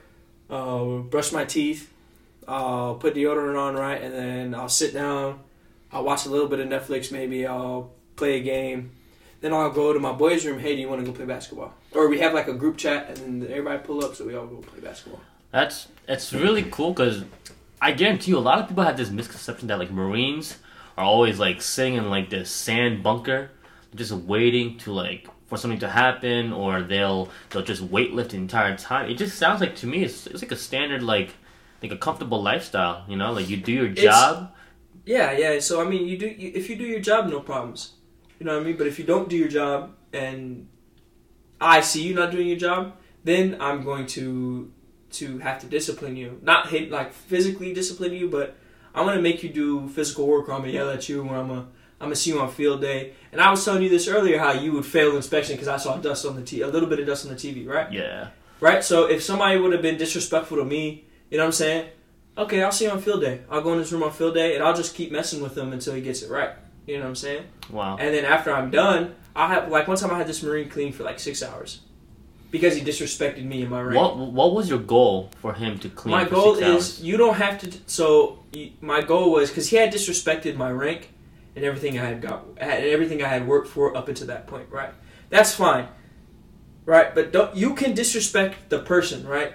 uh, 0.51 0.99
brush 0.99 1.33
my 1.33 1.45
teeth, 1.45 1.93
I'll 2.47 2.95
put 2.95 3.15
deodorant 3.15 3.59
on, 3.59 3.75
right, 3.75 4.01
and 4.01 4.15
then 4.15 4.55
I'll 4.55 4.69
sit 4.69 4.95
down, 4.95 5.41
I'll 5.93 6.05
watch 6.05 6.27
a 6.27 6.31
little 6.31 6.49
bit 6.49 6.61
of 6.61 6.69
Netflix, 6.69 7.11
maybe 7.11 7.47
I'll 7.47 7.91
play 8.17 8.37
a 8.37 8.41
game. 8.41 8.93
Then 9.41 9.53
I'll 9.53 9.71
go 9.71 9.93
to 9.93 10.01
my 10.01 10.13
boys' 10.13 10.47
room. 10.47 10.59
Hey, 10.59 10.75
do 10.75 10.81
you 10.81 10.89
want 10.89 11.05
to 11.05 11.07
go 11.07 11.13
play 11.13 11.27
basketball? 11.27 11.75
Or 11.93 12.09
we 12.09 12.19
have 12.21 12.33
like 12.33 12.49
a 12.49 12.55
group 12.55 12.79
chat, 12.79 13.09
and 13.09 13.43
then 13.43 13.51
everybody 13.51 13.79
pull 13.79 14.05
up, 14.05 14.15
so 14.15 14.25
we 14.25 14.35
all 14.35 14.47
go 14.47 14.57
play 14.57 14.81
basketball. 14.81 15.21
That's 15.53 15.89
it's 16.09 16.33
really 16.33 16.65
cool 16.65 16.93
because 16.93 17.25
I 17.81 17.93
guarantee 17.93 18.31
you 18.31 18.39
a 18.39 18.41
lot 18.41 18.59
of 18.59 18.69
people 18.69 18.85
have 18.85 18.97
this 18.97 19.11
misconception 19.11 19.69
that 19.69 19.79
like 19.79 19.91
Marines 19.91 20.59
are 20.97 21.05
always 21.05 21.39
like 21.39 21.61
sitting 21.61 21.95
in 21.95 22.09
like 22.11 22.31
this 22.31 22.51
sand 22.51 23.03
bunker, 23.03 23.51
just 23.95 24.13
waiting 24.13 24.79
to 24.79 24.93
like 24.93 25.29
for 25.47 25.57
something 25.57 25.79
to 25.81 25.89
happen, 25.89 26.53
or 26.53 26.83
they'll 26.83 27.29
they'll 27.51 27.63
just 27.63 27.83
weightlift 27.89 28.31
the 28.31 28.37
entire 28.37 28.77
time. 28.77 29.11
It 29.11 29.15
just 29.19 29.39
sounds 29.39 29.61
like 29.61 29.77
to 29.77 29.87
me 29.87 30.05
it's 30.05 30.27
it's 30.27 30.43
like 30.43 30.53
a 30.53 30.57
standard 30.57 31.03
like 31.03 31.35
like 31.83 31.93
a 31.93 31.97
comfortable 31.97 32.43
lifestyle. 32.43 33.05
You 33.09 33.17
know, 33.17 33.33
like 33.33 33.49
you 33.49 33.57
do 33.57 33.73
your 33.73 33.87
It's- 33.87 34.03
job. 34.05 34.53
Yeah, 35.05 35.31
yeah. 35.39 35.61
So 35.61 35.81
I 35.81 35.89
mean, 35.89 36.09
you 36.09 36.19
do 36.19 36.27
you, 36.27 36.51
if 36.55 36.69
you 36.69 36.77
do 36.77 36.85
your 36.85 37.01
job, 37.01 37.29
no 37.29 37.41
problems. 37.41 37.93
You 38.41 38.47
know 38.47 38.55
what 38.55 38.63
I 38.63 38.67
mean. 38.67 38.77
But 38.77 38.87
if 38.89 38.99
you 38.99 39.05
don't 39.05 39.29
do 39.29 39.37
your 39.37 39.49
job, 39.49 39.95
and 40.13 40.67
I 41.61 41.81
see 41.81 42.03
you 42.03 42.15
not 42.15 42.33
doing 42.33 42.49
your 42.49 42.57
job, 42.59 42.97
then 43.25 43.57
I'm 43.61 43.85
going 43.85 44.07
to 44.09 44.73
to 45.13 45.39
have 45.39 45.61
to 45.61 45.67
discipline 45.67 46.17
you. 46.17 46.41
Not 46.43 46.69
hit 46.71 46.91
like 46.91 47.13
physically 47.13 47.73
discipline 47.73 48.13
you, 48.15 48.29
but 48.29 48.57
I'm 48.95 49.07
gonna 49.07 49.23
make 49.23 49.43
you 49.45 49.49
do 49.49 49.89
physical 49.89 50.27
work. 50.27 50.49
Or 50.49 50.53
I'm 50.55 50.63
gonna 50.63 50.73
yell 50.73 50.91
at 50.91 51.09
you, 51.09 51.23
or 51.23 51.37
I'm 51.37 51.49
gonna 51.49 51.69
I'm 52.01 52.07
gonna 52.07 52.17
see 52.17 52.31
you 52.31 52.41
on 52.41 52.51
field 52.51 52.81
day. 52.81 53.15
And 53.33 53.41
I 53.41 53.51
was 53.51 53.65
telling 53.65 53.83
you 53.83 53.89
this 53.89 54.07
earlier, 54.07 54.39
how 54.39 54.53
you 54.53 54.73
would 54.73 54.85
fail 54.85 55.17
inspection 55.17 55.55
because 55.55 55.69
I 55.69 55.79
saw 55.79 55.97
dust 55.97 56.27
on 56.27 56.37
the 56.37 56.43
t 56.43 56.61
a 56.61 56.69
little 56.69 56.89
bit 56.89 57.01
of 57.01 57.07
dust 57.07 57.27
on 57.27 57.33
the 57.33 57.39
TV, 57.39 57.67
right? 57.67 57.91
Yeah. 57.91 58.29
Right? 58.61 58.85
So 58.85 59.07
if 59.07 59.23
somebody 59.23 59.59
would 59.59 59.73
have 59.73 59.83
been 59.83 59.97
disrespectful 59.97 60.59
to 60.59 60.65
me, 60.65 61.05
you 61.31 61.39
know 61.39 61.45
what 61.45 61.49
I'm 61.49 61.53
saying? 61.53 61.89
Okay, 62.39 62.63
I'll 62.63 62.73
see 62.73 62.85
you 62.85 62.91
on 62.91 63.01
field 63.01 63.23
day. 63.23 63.41
I'll 63.51 63.63
go 63.63 63.73
in 63.73 63.79
this 63.79 63.91
room 63.93 64.03
on 64.03 64.13
field 64.13 64.35
day 64.35 64.55
and 64.55 64.63
I'll 64.63 64.77
just 64.77 64.95
keep 64.95 65.11
messing 65.11 65.43
with 65.43 65.57
him 65.57 65.73
until 65.73 65.95
he 65.95 66.03
gets 66.03 66.23
it 66.23 66.31
right. 66.31 66.51
You 66.87 66.99
know 66.99 67.05
what 67.05 67.09
I'm 67.09 67.17
saying? 67.17 67.45
Wow. 67.71 67.97
And 67.97 68.15
then 68.15 68.25
after 68.25 68.55
I'm 68.55 68.71
done, 68.71 69.15
I 69.35 69.49
have 69.49 69.71
like 69.71 69.89
one 69.89 69.97
time 69.97 70.11
I 70.11 70.19
had 70.19 70.27
this 70.27 70.43
Marine 70.43 70.69
clean 70.69 70.93
for 70.93 71.03
like 71.03 71.19
six 71.19 71.43
hours. 71.43 71.81
Because 72.51 72.77
he 72.77 72.83
disrespected 72.83 73.45
me 73.45 73.63
in 73.63 73.71
my 73.71 73.83
rank. 73.83 73.97
What 73.97 74.17
what 74.17 74.55
was 74.55 74.69
your 74.69 74.79
goal 74.79 75.31
for 75.41 75.53
him 75.53 75.79
to 75.81 75.89
clean? 75.89 76.13
my 76.13 76.25
goal 76.25 76.57
is 76.57 77.03
you 77.03 77.17
don't 77.17 77.35
have 77.35 77.59
to. 77.63 77.73
So 77.87 78.45
you, 78.53 78.71
my 78.81 79.03
goal 79.03 79.33
was 79.33 79.51
because 79.51 79.69
he 79.69 79.77
had 79.77 79.93
disrespected 79.93 80.57
my 80.57 80.71
rank 80.71 81.11
and 81.57 81.65
everything 81.65 81.99
I 81.99 82.05
had 82.05 82.21
got 82.23 82.45
and 82.59 82.71
everything 82.85 83.23
I 83.23 83.29
had 83.29 83.49
worked 83.49 83.67
for 83.69 83.97
up 83.97 84.09
until 84.09 84.27
that 84.29 84.47
point. 84.47 84.69
Right, 84.71 84.91
that's 85.31 85.53
fine. 85.55 85.89
Right, 86.85 87.13
but 87.15 87.33
don't 87.33 87.57
you 87.57 87.75
can 87.75 87.95
disrespect 87.95 88.69
the 88.71 88.79
person, 88.79 89.27
right? 89.27 89.53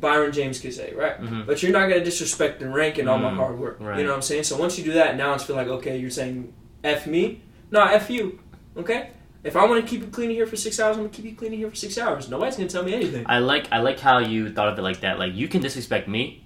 Byron 0.00 0.32
James 0.32 0.58
could 0.58 0.74
say, 0.74 0.92
right? 0.96 1.20
Mhm. 1.22 1.46
But 1.46 1.62
you're 1.62 1.70
not 1.70 1.88
gonna 1.88 2.02
disrespect 2.02 2.58
the 2.58 2.68
rank 2.68 2.98
and 2.98 3.08
all 3.08 3.18
my 3.18 3.30
Mm, 3.30 3.36
hard 3.36 3.58
work. 3.58 3.76
right. 3.78 3.98
You 3.98 4.02
know 4.04 4.10
what 4.10 4.16
I'm 4.16 4.22
saying? 4.22 4.42
So 4.44 4.56
once 4.56 4.76
you 4.76 4.82
do 4.82 4.94
that, 4.94 5.16
now 5.16 5.32
it's 5.34 5.44
feel 5.44 5.54
like 5.54 5.68
okay, 5.68 5.96
you're 5.96 6.10
saying 6.10 6.52
f 6.82 7.06
me. 7.06 7.40
No, 7.70 7.84
f 7.84 8.10
you. 8.10 8.40
Okay. 8.76 9.10
If 9.44 9.54
I 9.56 9.64
want 9.66 9.80
to 9.84 9.88
keep 9.88 10.00
you 10.02 10.08
cleaning 10.08 10.34
here 10.36 10.46
for 10.46 10.56
six 10.56 10.80
hours, 10.80 10.96
I'm 10.96 11.02
gonna 11.04 11.14
keep 11.14 11.24
you 11.24 11.34
cleaning 11.36 11.58
here 11.60 11.70
for 11.70 11.76
six 11.76 11.98
hours. 11.98 12.28
Nobody's 12.28 12.56
gonna 12.56 12.68
tell 12.68 12.82
me 12.82 12.94
anything. 12.94 13.24
I 13.28 13.38
like 13.38 13.66
I 13.70 13.78
like 13.78 14.00
how 14.00 14.18
you 14.18 14.50
thought 14.52 14.68
of 14.72 14.78
it 14.78 14.82
like 14.82 15.02
that. 15.02 15.20
Like 15.20 15.34
you 15.34 15.46
can 15.46 15.60
disrespect 15.62 16.08
me, 16.08 16.44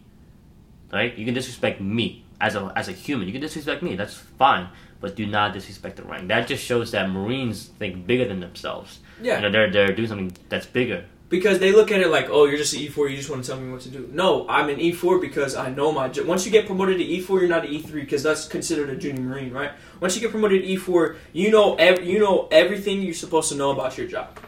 right? 0.92 1.16
You 1.16 1.24
can 1.24 1.32
disrespect 1.32 1.80
me 1.80 2.25
as 2.40 2.54
a 2.54 2.72
as 2.76 2.88
a 2.88 2.92
human. 2.92 3.26
You 3.26 3.32
can 3.32 3.40
disrespect 3.42 3.82
me. 3.82 3.96
That's 3.96 4.14
fine, 4.14 4.68
but 5.00 5.16
do 5.16 5.26
not 5.26 5.52
disrespect 5.52 5.96
the 5.96 6.02
rank. 6.04 6.28
That 6.28 6.46
just 6.46 6.64
shows 6.64 6.90
that 6.92 7.10
Marines 7.10 7.66
think 7.78 8.06
bigger 8.06 8.26
than 8.26 8.40
themselves. 8.40 8.98
Yeah. 9.22 9.36
You 9.36 9.42
know, 9.42 9.50
they're 9.50 9.70
they're 9.70 9.92
doing 9.94 10.08
something 10.08 10.32
that's 10.48 10.66
bigger. 10.66 11.04
Because 11.28 11.58
they 11.58 11.72
look 11.72 11.90
at 11.90 12.00
it 12.00 12.06
like, 12.08 12.28
oh, 12.30 12.44
you're 12.44 12.56
just 12.56 12.72
an 12.74 12.78
E4, 12.82 13.10
you 13.10 13.16
just 13.16 13.28
want 13.28 13.42
to 13.44 13.50
tell 13.50 13.60
me 13.60 13.68
what 13.72 13.80
to 13.80 13.88
do. 13.88 14.08
No, 14.12 14.46
I'm 14.48 14.68
an 14.68 14.76
E4 14.76 15.20
because 15.20 15.56
I 15.56 15.70
know 15.70 15.90
my. 15.90 16.06
jo- 16.06 16.24
Once 16.24 16.46
you 16.46 16.52
get 16.52 16.66
promoted 16.66 16.98
to 16.98 17.04
E4, 17.04 17.40
you're 17.40 17.48
not 17.48 17.64
an 17.66 17.72
E3 17.72 17.92
because 17.94 18.22
that's 18.22 18.46
considered 18.46 18.90
a 18.90 18.96
junior 18.96 19.22
marine, 19.24 19.52
right? 19.52 19.72
Once 19.98 20.14
you 20.14 20.20
get 20.20 20.30
promoted 20.30 20.62
to 20.62 20.68
E4, 20.68 21.16
you 21.32 21.50
know 21.50 21.74
ev- 21.76 22.04
you 22.04 22.20
know 22.20 22.46
everything 22.52 23.02
you're 23.02 23.12
supposed 23.12 23.48
to 23.50 23.56
know 23.56 23.72
about 23.72 23.98
your 23.98 24.06
job. 24.06 24.38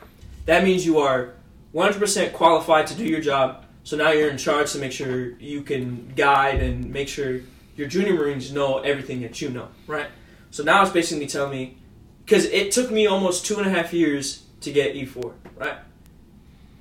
That 0.46 0.62
means 0.62 0.86
you 0.86 1.00
are 1.00 1.34
100% 1.74 2.32
qualified 2.32 2.86
to 2.88 2.94
do 2.94 3.04
your 3.04 3.20
job. 3.20 3.64
So 3.82 3.96
now 3.96 4.12
you're 4.12 4.30
in 4.30 4.38
charge 4.38 4.70
to 4.72 4.78
make 4.78 4.92
sure 4.92 5.32
you 5.40 5.62
can 5.62 6.12
guide 6.14 6.62
and 6.62 6.92
make 6.92 7.08
sure 7.08 7.40
your 7.78 7.88
junior 7.88 8.14
marines 8.14 8.52
know 8.52 8.78
everything 8.78 9.20
that 9.22 9.40
you 9.40 9.50
know, 9.50 9.68
right? 9.86 10.08
So 10.50 10.62
now 10.62 10.82
it's 10.82 10.90
basically 10.92 11.26
telling 11.26 11.52
me, 11.52 11.76
because 12.24 12.44
it 12.46 12.72
took 12.72 12.90
me 12.90 13.06
almost 13.06 13.46
two 13.46 13.56
and 13.58 13.66
a 13.66 13.70
half 13.70 13.92
years 13.92 14.42
to 14.62 14.72
get 14.72 14.94
E4, 14.94 15.32
right? 15.56 15.78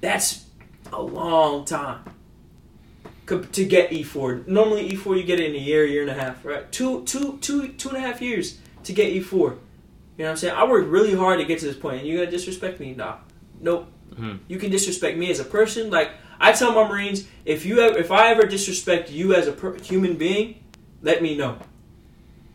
That's 0.01 0.45
a 0.91 1.01
long 1.01 1.65
time 1.65 1.99
to 3.27 3.65
get 3.65 3.91
E4. 3.91 4.47
Normally 4.47 4.89
E4 4.89 5.17
you 5.17 5.23
get 5.23 5.39
it 5.39 5.49
in 5.49 5.55
a 5.55 5.59
year, 5.63 5.85
year 5.85 6.01
and 6.01 6.11
a 6.11 6.13
half, 6.13 6.43
right? 6.45 6.71
Two, 6.71 7.03
two, 7.03 7.37
two, 7.41 7.69
two 7.69 7.89
and 7.89 7.97
a 7.97 8.01
half 8.01 8.21
years 8.21 8.57
to 8.83 8.93
get 8.93 9.13
E4. 9.13 9.31
You 9.31 9.39
know 9.39 9.55
what 10.17 10.29
I'm 10.31 10.37
saying? 10.37 10.55
I 10.55 10.65
worked 10.65 10.87
really 10.87 11.13
hard 11.13 11.39
to 11.39 11.45
get 11.45 11.59
to 11.59 11.65
this 11.65 11.75
point, 11.75 11.99
and 11.99 12.07
you're 12.07 12.17
gonna 12.19 12.31
disrespect 12.31 12.79
me? 12.79 12.95
Nah, 12.95 13.17
nope. 13.61 13.87
Mhm. 14.15 14.39
You 14.47 14.57
can 14.57 14.71
disrespect 14.71 15.17
me 15.17 15.29
as 15.29 15.39
a 15.39 15.43
person. 15.43 15.91
Like 15.91 16.11
I 16.39 16.51
tell 16.53 16.71
my 16.71 16.87
Marines, 16.87 17.27
if 17.45 17.65
you 17.65 17.79
ever, 17.81 17.97
if 17.97 18.11
I 18.11 18.31
ever 18.31 18.47
disrespect 18.47 19.11
you 19.11 19.35
as 19.35 19.47
a 19.47 19.51
per- 19.51 19.77
human 19.77 20.15
being, 20.15 20.63
let 21.01 21.21
me 21.21 21.37
know, 21.37 21.57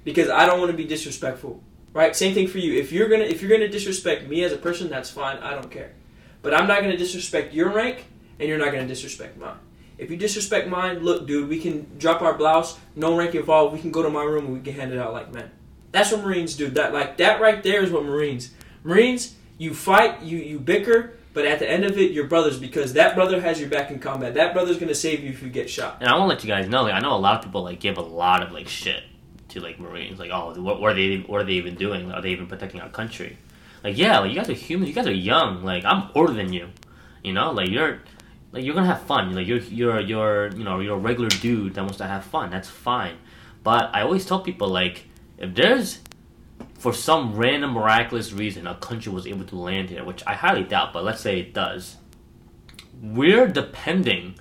because 0.04 0.28
I 0.28 0.46
don't 0.46 0.58
want 0.58 0.70
to 0.70 0.76
be 0.76 0.84
disrespectful. 0.84 1.62
Right? 1.94 2.16
Same 2.16 2.32
thing 2.32 2.48
for 2.48 2.56
you. 2.56 2.80
If 2.80 2.90
you're 2.90 3.08
gonna 3.08 3.24
if 3.24 3.42
you're 3.42 3.50
gonna 3.50 3.68
disrespect 3.68 4.26
me 4.26 4.44
as 4.44 4.52
a 4.52 4.56
person, 4.56 4.88
that's 4.88 5.10
fine. 5.10 5.36
I 5.38 5.50
don't 5.50 5.70
care. 5.70 5.92
But 6.40 6.54
I'm 6.54 6.66
not 6.66 6.80
gonna 6.80 6.96
disrespect 6.96 7.52
your 7.52 7.68
rank, 7.68 8.06
and 8.38 8.48
you're 8.48 8.58
not 8.58 8.72
gonna 8.72 8.86
disrespect 8.86 9.36
mine. 9.36 9.58
If 9.98 10.10
you 10.10 10.16
disrespect 10.16 10.68
mine, 10.68 11.00
look, 11.00 11.26
dude, 11.26 11.48
we 11.48 11.60
can 11.60 11.86
drop 11.98 12.22
our 12.22 12.34
blouse, 12.34 12.78
no 12.96 13.16
rank 13.16 13.34
involved. 13.34 13.74
We 13.74 13.80
can 13.80 13.92
go 13.92 14.02
to 14.02 14.10
my 14.10 14.24
room 14.24 14.46
and 14.46 14.54
we 14.54 14.60
can 14.60 14.74
hand 14.74 14.92
it 14.92 14.98
out 14.98 15.12
like 15.12 15.32
men. 15.32 15.50
That's 15.92 16.10
what 16.10 16.22
Marines 16.24 16.56
do. 16.56 16.68
That 16.70 16.92
like 16.92 17.18
that 17.18 17.40
right 17.40 17.62
there 17.62 17.84
is 17.84 17.90
what 17.90 18.04
Marines. 18.04 18.52
Marines, 18.82 19.36
you 19.58 19.74
fight, 19.74 20.22
you 20.22 20.38
you 20.38 20.58
bicker, 20.58 21.12
but 21.32 21.46
at 21.46 21.58
the 21.58 21.70
end 21.70 21.84
of 21.84 21.96
it, 21.98 22.12
you're 22.12 22.26
brothers 22.26 22.58
because 22.58 22.92
that 22.94 23.14
brother 23.14 23.40
has 23.40 23.58
your 23.58 23.68
back 23.68 23.90
in 23.90 23.98
combat. 23.98 24.34
That 24.34 24.52
brother's 24.52 24.78
gonna 24.78 24.94
save 24.94 25.22
you 25.22 25.30
if 25.30 25.42
you 25.42 25.48
get 25.48 25.70
shot. 25.70 25.98
And 26.00 26.08
I 26.08 26.16
want 26.18 26.30
to 26.30 26.34
let 26.34 26.44
you 26.44 26.48
guys 26.48 26.68
know, 26.68 26.82
like 26.82 26.94
I 26.94 27.00
know 27.00 27.14
a 27.14 27.18
lot 27.18 27.38
of 27.38 27.44
people 27.44 27.62
like 27.62 27.80
give 27.80 27.96
a 27.96 28.02
lot 28.02 28.42
of 28.42 28.52
like 28.52 28.68
shit 28.68 29.02
to 29.48 29.60
like 29.60 29.78
Marines, 29.78 30.18
like 30.18 30.30
oh, 30.32 30.54
what, 30.60 30.80
what 30.80 30.92
are 30.92 30.94
they? 30.94 31.18
What 31.18 31.40
are 31.40 31.44
they 31.44 31.52
even 31.52 31.74
doing? 31.74 32.12
Are 32.12 32.20
they 32.20 32.30
even 32.30 32.46
protecting 32.46 32.80
our 32.80 32.90
country? 32.90 33.38
Like 33.82 33.96
yeah, 33.96 34.18
like 34.20 34.30
you 34.30 34.36
guys 34.36 34.48
are 34.48 34.54
humans. 34.54 34.88
You 34.88 34.94
guys 34.94 35.06
are 35.06 35.12
young. 35.12 35.64
Like 35.64 35.84
I'm 35.84 36.10
older 36.14 36.32
than 36.32 36.52
you. 36.52 36.68
You 37.22 37.32
know, 37.32 37.52
like 37.52 37.68
you're 37.68 38.00
like 38.52 38.64
you're 38.64 38.74
gonna 38.74 38.86
have 38.86 39.02
fun. 39.02 39.34
Like 39.34 39.46
you're 39.46 39.58
you're 39.58 40.00
you're 40.00 40.52
you 40.52 40.64
know 40.64 40.80
you're 40.80 40.96
a 40.96 41.00
regular 41.00 41.28
dude 41.28 41.74
that 41.74 41.82
wants 41.82 41.98
to 41.98 42.06
have 42.06 42.24
fun. 42.24 42.50
That's 42.50 42.68
fine. 42.68 43.16
But 43.62 43.94
I 43.94 44.02
always 44.02 44.26
tell 44.26 44.40
people 44.40 44.68
like, 44.68 45.06
if 45.38 45.54
there's 45.54 46.00
for 46.82 46.92
some 46.92 47.36
random 47.36 47.74
miraculous 47.74 48.32
reason 48.32 48.66
a 48.66 48.74
country 48.74 49.12
was 49.12 49.24
able 49.24 49.44
to 49.44 49.54
land 49.54 49.88
here, 49.88 50.02
which 50.02 50.20
I 50.26 50.34
highly 50.34 50.64
doubt, 50.64 50.92
but 50.92 51.04
let's 51.04 51.20
say 51.20 51.38
it 51.38 51.54
does, 51.54 51.96
we're 53.00 53.46
depending 53.46 54.34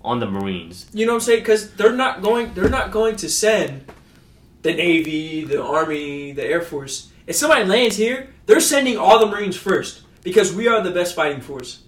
on 0.00 0.20
the 0.20 0.26
Marines. 0.26 0.88
You 0.92 1.06
know 1.06 1.14
what 1.14 1.16
I'm 1.16 1.22
saying? 1.22 1.40
Because 1.40 1.74
they're 1.74 1.92
not 1.92 2.22
going. 2.22 2.54
They're 2.54 2.68
not 2.68 2.92
going 2.92 3.16
to 3.16 3.28
send 3.28 3.84
the 4.62 4.72
Navy, 4.72 5.44
the 5.44 5.60
Army, 5.60 6.30
the 6.30 6.44
Air 6.44 6.60
Force. 6.60 7.10
If 7.26 7.34
somebody 7.34 7.64
lands 7.64 7.96
here, 7.96 8.28
they're 8.46 8.60
sending 8.60 8.96
all 8.96 9.18
the 9.18 9.26
Marines 9.26 9.56
first 9.56 10.02
because 10.22 10.54
we 10.54 10.68
are 10.68 10.82
the 10.82 10.92
best 10.92 11.16
fighting 11.16 11.40
force. 11.40 11.82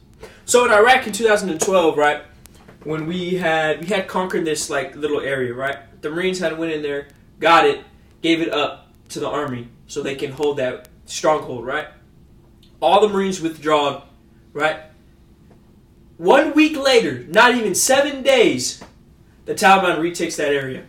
So 0.45 0.65
in 0.65 0.73
Iraq 0.73 1.07
in 1.07 1.13
2012, 1.13 1.97
right, 1.97 2.23
when 2.83 3.07
we 3.07 3.35
had 3.37 3.81
we 3.81 3.87
had 3.87 4.09
conquered 4.09 4.45
this 4.45 4.69
like 4.69 4.97
little 4.97 5.21
area, 5.21 5.55
right, 5.55 5.79
the 6.03 6.11
Marines 6.11 6.41
had 6.41 6.59
went 6.59 6.73
in 6.73 6.83
there, 6.83 7.07
got 7.39 7.65
it, 7.65 7.85
gave 8.23 8.41
it 8.41 8.53
up 8.53 8.93
to 9.11 9.21
the 9.21 9.29
Army 9.29 9.69
so 9.87 10.03
they 10.03 10.14
can 10.14 10.33
hold 10.33 10.59
that 10.59 10.88
stronghold, 11.07 11.67
right. 11.67 11.88
All 12.81 13.00
the 13.00 13.09
Marines 13.09 13.41
withdraw, 13.41 14.03
right. 14.53 14.79
One 16.17 16.55
week 16.55 16.76
later, 16.76 17.25
not 17.29 17.55
even 17.55 17.75
seven 17.75 18.23
days, 18.23 18.83
the 19.47 19.55
Taliban 19.55 20.00
retakes 20.00 20.37
that 20.37 20.53
area. 20.53 20.85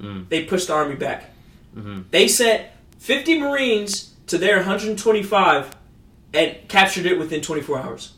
Mm. 0.00 0.28
They 0.28 0.44
push 0.44 0.66
the 0.66 0.74
army 0.74 0.94
back. 0.94 1.30
hmm 1.74 2.02
They 2.10 2.28
sent 2.28 2.66
50 2.98 3.38
Marines 3.38 4.14
to 4.28 4.38
their 4.38 4.56
125 4.56 5.70
and 6.32 6.56
captured 6.68 7.06
it 7.06 7.18
within 7.18 7.40
24 7.40 7.78
hours. 7.80 8.12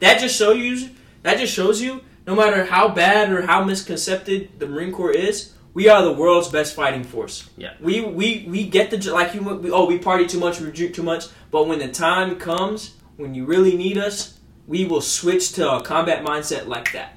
That 0.00 0.20
just 0.20 0.36
show 0.36 0.52
you 0.52 0.90
that 1.22 1.38
just 1.38 1.54
shows 1.54 1.80
you 1.80 2.02
no 2.26 2.34
matter 2.34 2.64
how 2.64 2.88
bad 2.88 3.30
or 3.30 3.42
how 3.42 3.64
misconcepted 3.64 4.58
the 4.58 4.66
Marine 4.66 4.92
Corps 4.92 5.12
is, 5.12 5.52
we 5.74 5.88
are 5.88 6.02
the 6.02 6.12
world's 6.12 6.48
best 6.48 6.74
fighting 6.74 7.04
force. 7.04 7.48
Yeah. 7.56 7.74
We 7.80 8.00
we 8.02 8.46
we 8.48 8.66
get 8.68 8.90
the 8.90 9.12
like 9.12 9.34
you 9.34 9.42
we, 9.42 9.70
oh 9.70 9.86
we 9.86 9.98
party 9.98 10.26
too 10.26 10.38
much, 10.40 10.60
we 10.60 10.70
drink 10.70 10.94
too 10.94 11.02
much, 11.02 11.26
but 11.50 11.66
when 11.66 11.78
the 11.78 11.88
time 11.88 12.36
comes 12.36 12.94
when 13.16 13.34
you 13.34 13.44
really 13.44 13.76
need 13.76 13.98
us, 13.98 14.38
we 14.66 14.84
will 14.84 15.00
switch 15.00 15.52
to 15.52 15.70
a 15.72 15.82
combat 15.82 16.24
mindset 16.24 16.66
like 16.66 16.92
that 16.92 17.16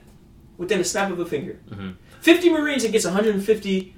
within 0.57 0.79
a 0.79 0.83
snap 0.83 1.11
of 1.11 1.19
a 1.19 1.25
finger. 1.25 1.59
Mhm. 1.69 1.95
50 2.21 2.49
Marines 2.49 2.83
against 2.83 3.05
150 3.05 3.93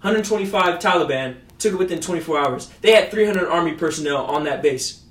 125 0.00 0.78
Taliban 0.78 1.36
took 1.58 1.72
it 1.72 1.76
within 1.76 2.00
24 2.00 2.38
hours. 2.38 2.70
They 2.82 2.92
had 2.92 3.10
300 3.10 3.48
army 3.48 3.72
personnel 3.72 4.18
on 4.18 4.44
that 4.44 4.62
base, 4.62 5.02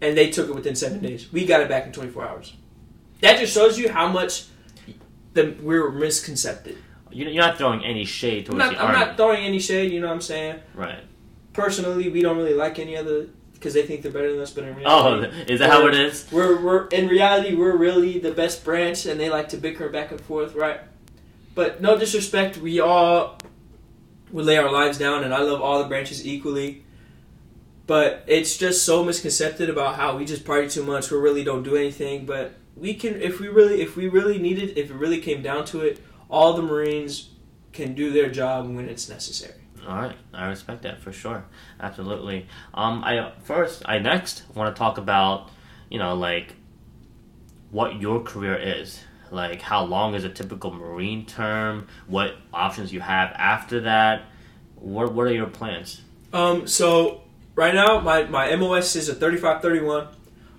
and 0.00 0.16
they 0.16 0.30
took 0.30 0.48
it 0.48 0.54
within 0.54 0.76
seven 0.76 1.00
days. 1.00 1.32
We 1.32 1.44
got 1.44 1.60
it 1.60 1.68
back 1.68 1.86
in 1.86 1.92
24 1.92 2.28
hours. 2.28 2.54
That 3.20 3.40
just 3.40 3.52
shows 3.52 3.78
you 3.78 3.88
how 3.88 4.06
much 4.06 4.44
the, 5.34 5.56
we're 5.60 5.90
misconcepted. 5.90 6.78
You- 7.10 7.26
You're 7.28 7.42
not 7.42 7.58
throwing 7.58 7.84
any 7.84 8.04
shade 8.04 8.48
I'm 8.48 8.58
towards 8.58 8.58
not, 8.58 8.72
the 8.72 8.80
I'm 8.80 8.86
army, 8.94 8.98
not 9.06 9.16
throwing 9.16 9.44
any 9.44 9.58
shade, 9.58 9.92
you 9.92 10.00
know 10.00 10.08
what 10.08 10.14
I'm 10.14 10.20
saying? 10.20 10.60
right? 10.74 11.00
Personally, 11.52 12.08
we 12.08 12.22
don't 12.22 12.36
really 12.36 12.54
like 12.54 12.78
any 12.78 12.96
other 12.96 13.28
because 13.54 13.74
they 13.74 13.82
think 13.82 14.02
they're 14.02 14.12
better 14.12 14.30
than 14.32 14.40
us, 14.40 14.52
but 14.52 14.62
in 14.64 14.70
oh, 14.70 14.76
reality, 15.16 15.36
Oh, 15.36 15.52
is 15.52 15.58
that 15.58 15.70
how 15.70 15.86
it 15.88 15.94
is? 15.94 16.26
we're, 16.30 16.60
we're 16.62 16.86
in 16.88 17.08
reality 17.08 17.54
we're 17.56 17.76
really 17.76 18.20
the 18.20 18.30
best 18.30 18.64
branch, 18.64 19.06
and 19.06 19.18
they 19.18 19.28
like 19.28 19.48
to 19.48 19.56
bicker 19.56 19.88
back 19.88 20.12
and 20.12 20.20
forth, 20.20 20.54
right? 20.54 20.80
But 21.56 21.80
no 21.80 21.98
disrespect, 21.98 22.58
we 22.58 22.78
all 22.78 23.38
would 24.30 24.44
lay 24.44 24.56
our 24.56 24.70
lives 24.70 24.96
down, 24.98 25.24
and 25.24 25.34
I 25.34 25.40
love 25.40 25.60
all 25.60 25.82
the 25.82 25.88
branches 25.88 26.24
equally. 26.24 26.84
But 27.88 28.22
it's 28.26 28.56
just 28.58 28.84
so 28.84 29.02
misconcepted 29.02 29.70
about 29.70 29.96
how 29.96 30.16
we 30.16 30.24
just 30.24 30.44
party 30.44 30.68
too 30.68 30.84
much. 30.84 31.10
We 31.10 31.16
really 31.18 31.42
don't 31.42 31.62
do 31.62 31.74
anything. 31.74 32.26
But 32.26 32.52
we 32.76 32.92
can, 32.94 33.20
if 33.20 33.40
we 33.40 33.48
really, 33.48 33.80
if 33.80 33.96
we 33.96 34.08
really 34.08 34.38
needed, 34.38 34.76
if 34.76 34.90
it 34.90 34.94
really 34.94 35.20
came 35.20 35.42
down 35.42 35.64
to 35.66 35.80
it, 35.80 35.98
all 36.28 36.54
the 36.54 36.62
Marines 36.62 37.30
can 37.72 37.94
do 37.94 38.10
their 38.10 38.30
job 38.30 38.68
when 38.68 38.88
it's 38.88 39.08
necessary. 39.08 39.54
All 39.86 39.96
right, 39.96 40.16
I 40.34 40.48
respect 40.48 40.82
that 40.82 41.00
for 41.00 41.12
sure, 41.12 41.44
absolutely. 41.80 42.46
Um, 42.74 43.02
I 43.04 43.32
first, 43.44 43.82
I 43.86 43.98
next 43.98 44.42
want 44.54 44.74
to 44.74 44.78
talk 44.78 44.98
about, 44.98 45.50
you 45.88 45.98
know, 45.98 46.14
like 46.14 46.54
what 47.70 48.00
your 48.00 48.22
career 48.22 48.56
is. 48.56 49.00
Like, 49.30 49.60
how 49.60 49.84
long 49.84 50.14
is 50.14 50.24
a 50.24 50.30
typical 50.30 50.72
Marine 50.72 51.26
term? 51.26 51.86
What 52.06 52.36
options 52.52 52.92
you 52.92 53.00
have 53.00 53.30
after 53.34 53.80
that? 53.80 54.22
What 54.76 55.12
What 55.12 55.26
are 55.26 55.32
your 55.32 55.46
plans? 55.46 56.02
Um, 56.32 56.66
so 56.66 57.22
right 57.54 57.74
now 57.74 58.00
my, 58.00 58.24
my 58.24 58.54
MOS 58.56 58.96
is 58.96 59.08
a 59.08 59.14
3531. 59.14 60.08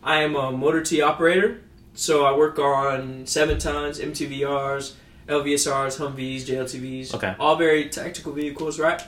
I 0.01 0.21
am 0.21 0.35
a 0.35 0.51
motor 0.51 0.81
T 0.81 1.01
operator. 1.01 1.61
So 1.93 2.25
I 2.25 2.35
work 2.35 2.57
on 2.59 3.25
7 3.25 3.57
tons, 3.57 3.99
MTVRs, 3.99 4.93
LVSRs, 5.29 5.97
Humvees, 5.97 6.41
JLTVs. 6.43 7.13
Okay. 7.15 7.35
All 7.39 7.55
very 7.55 7.87
tactical 7.89 8.33
vehicles, 8.33 8.79
right? 8.79 9.01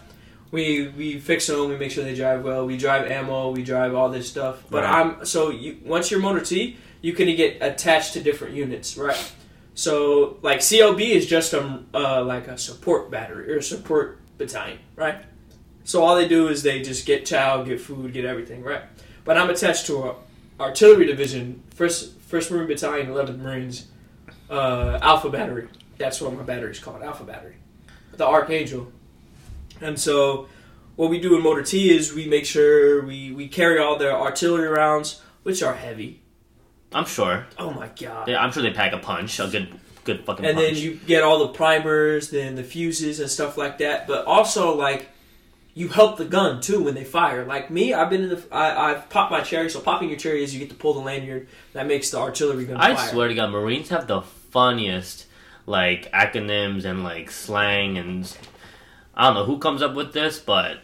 We 0.51 0.89
we 0.97 1.19
fix 1.19 1.47
them, 1.47 1.69
we 1.69 1.77
make 1.77 1.91
sure 1.91 2.03
they 2.03 2.15
drive 2.15 2.43
well, 2.43 2.65
we 2.65 2.77
drive 2.77 3.10
ammo, 3.10 3.51
we 3.51 3.63
drive 3.63 3.95
all 3.95 4.10
this 4.10 4.27
stuff. 4.29 4.63
But 4.69 4.84
Right. 4.84 4.93
I'm 4.93 5.25
so 5.25 5.49
you 5.49 5.77
once 5.86 6.12
you're 6.12 6.19
motor 6.19 6.41
T, 6.43 6.77
you 7.01 7.13
can 7.13 7.34
get 7.36 7.57
attached 7.62 8.13
to 8.13 8.21
different 8.21 8.53
units, 8.53 8.97
right? 8.97 9.34
So 9.73 10.38
like 10.41 10.60
CLB 10.60 11.01
is 11.12 11.25
just 11.25 11.53
a 11.53 11.84
uh, 11.93 12.23
like 12.23 12.47
a 12.47 12.57
support 12.57 13.10
battery 13.10 13.51
or 13.53 13.57
a 13.57 13.63
support 13.63 14.19
battalion, 14.38 14.79
right? 14.95 15.23
So 15.84 16.03
all 16.03 16.15
they 16.15 16.27
do 16.27 16.49
is 16.49 16.62
they 16.63 16.81
just 16.81 17.05
get 17.05 17.25
chow, 17.25 17.63
get 17.63 17.79
food, 17.81 18.13
get 18.13 18.25
everything, 18.25 18.62
right? 18.63 18.84
But 19.23 19.38
I'm 19.38 19.49
attached 19.49 19.86
to 19.88 20.03
a 20.03 20.15
artillery 20.60 21.05
division, 21.05 21.63
first 21.73 22.19
First 22.19 22.51
Marine 22.51 22.67
Battalion, 22.67 23.07
11th 23.07 23.39
Marines, 23.39 23.88
uh, 24.49 24.99
Alpha 25.01 25.29
Battery. 25.29 25.67
That's 26.01 26.19
what 26.19 26.33
my 26.33 26.43
battery's 26.43 26.79
called, 26.79 27.01
Alpha 27.03 27.23
Battery, 27.23 27.55
the 28.13 28.25
Archangel. 28.25 28.91
And 29.79 29.99
so 29.99 30.47
what 30.95 31.09
we 31.09 31.19
do 31.19 31.35
in 31.35 31.43
Motor 31.43 31.63
T 31.63 31.95
is 31.95 32.13
we 32.13 32.25
make 32.27 32.45
sure 32.45 33.05
we 33.05 33.31
we 33.31 33.47
carry 33.47 33.79
all 33.79 33.97
their 33.97 34.13
artillery 34.13 34.67
rounds, 34.67 35.21
which 35.43 35.63
are 35.63 35.75
heavy. 35.75 36.21
I'm 36.93 37.05
sure. 37.05 37.45
Oh 37.57 37.71
my 37.71 37.89
god! 37.99 38.27
Yeah, 38.27 38.41
I'm 38.41 38.51
sure 38.51 38.63
they 38.63 38.71
pack 38.71 38.93
a 38.93 38.97
punch, 38.97 39.39
a 39.39 39.47
good, 39.47 39.79
good 40.03 40.25
fucking 40.25 40.45
and 40.45 40.57
punch. 40.57 40.67
then 40.73 40.75
you 40.77 40.95
get 41.07 41.23
all 41.23 41.39
the 41.39 41.53
primers, 41.53 42.29
then 42.29 42.55
the 42.55 42.63
fuses 42.63 43.19
and 43.19 43.29
stuff 43.29 43.57
like 43.57 43.77
that. 43.77 44.07
But 44.07 44.25
also 44.25 44.75
like 44.75 45.09
you 45.73 45.87
help 45.87 46.17
the 46.17 46.25
gun 46.25 46.61
too 46.61 46.83
when 46.83 46.95
they 46.95 47.03
fire. 47.05 47.45
Like 47.45 47.71
me, 47.71 47.93
I've 47.93 48.09
been 48.09 48.23
in 48.23 48.29
the 48.29 48.43
I, 48.51 48.91
I've 48.91 49.09
popped 49.09 49.31
my 49.31 49.41
cherry. 49.41 49.69
So 49.69 49.79
popping 49.79 50.09
your 50.09 50.17
cherry 50.17 50.43
is 50.43 50.53
you 50.53 50.59
get 50.59 50.69
to 50.69 50.75
pull 50.75 50.93
the 50.93 50.99
lanyard 50.99 51.47
that 51.73 51.87
makes 51.87 52.09
the 52.11 52.17
artillery 52.19 52.65
gun 52.65 52.77
I 52.77 52.95
fire. 52.95 53.09
swear 53.09 53.27
to 53.29 53.35
God, 53.35 53.51
Marines 53.51 53.89
have 53.89 54.07
the 54.07 54.21
funniest 54.21 55.27
like 55.65 56.12
acronyms 56.12 56.86
and 56.86 57.04
like 57.04 57.32
slang 57.32 57.97
and 57.97 58.36
I 59.15 59.26
don't 59.26 59.34
know 59.36 59.45
who 59.45 59.58
comes 59.60 59.82
up 59.82 59.93
with 59.95 60.13
this, 60.13 60.39
but 60.39 60.80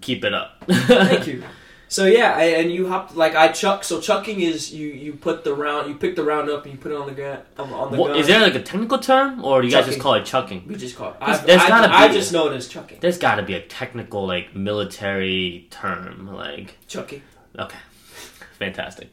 keep 0.00 0.24
it 0.24 0.34
up. 0.34 0.64
Thank 0.68 1.26
you. 1.26 1.44
So 1.88 2.06
yeah, 2.06 2.32
I, 2.34 2.44
and 2.44 2.72
you 2.72 2.88
hop 2.88 3.16
like 3.16 3.34
I 3.36 3.48
chuck. 3.48 3.84
So 3.84 4.00
chucking 4.00 4.40
is 4.40 4.72
you 4.72 4.86
you 4.88 5.12
put 5.12 5.44
the 5.44 5.52
round, 5.52 5.90
you 5.90 5.94
pick 5.96 6.16
the 6.16 6.24
round 6.24 6.48
up 6.48 6.64
and 6.64 6.72
you 6.72 6.80
put 6.80 6.90
it 6.90 6.94
on 6.96 7.06
the 7.06 7.12
gun 7.12 7.40
on, 7.58 7.92
the 7.92 7.98
What, 7.98 8.08
gun. 8.08 8.16
is 8.16 8.26
there 8.28 8.40
like 8.40 8.54
a 8.54 8.62
technical 8.62 8.96
term, 8.98 9.44
or 9.44 9.60
do 9.60 9.68
you 9.68 9.74
guys 9.74 9.84
just 9.84 10.00
call 10.00 10.14
it 10.14 10.24
chucking? 10.24 10.64
we 10.66 10.76
just 10.76 10.96
call 10.96 11.10
it. 11.10 11.16
I, 11.20 11.36
there's 11.36 11.60
I, 11.60 11.68
gotta 11.68 11.92
I 11.92 12.08
be- 12.08 12.14
just 12.14 12.32
know 12.32 12.46
it 12.50 12.54
as 12.56 12.66
chucking. 12.66 12.96
There's 13.02 13.18
got 13.18 13.34
to 13.34 13.42
be 13.42 13.52
a 13.52 13.60
technical 13.60 14.26
like 14.26 14.56
military 14.56 15.66
term, 15.68 16.32
like 16.34 16.78
Chucking. 16.88 17.20
okay, 17.58 17.76
fantastic. 18.58 19.10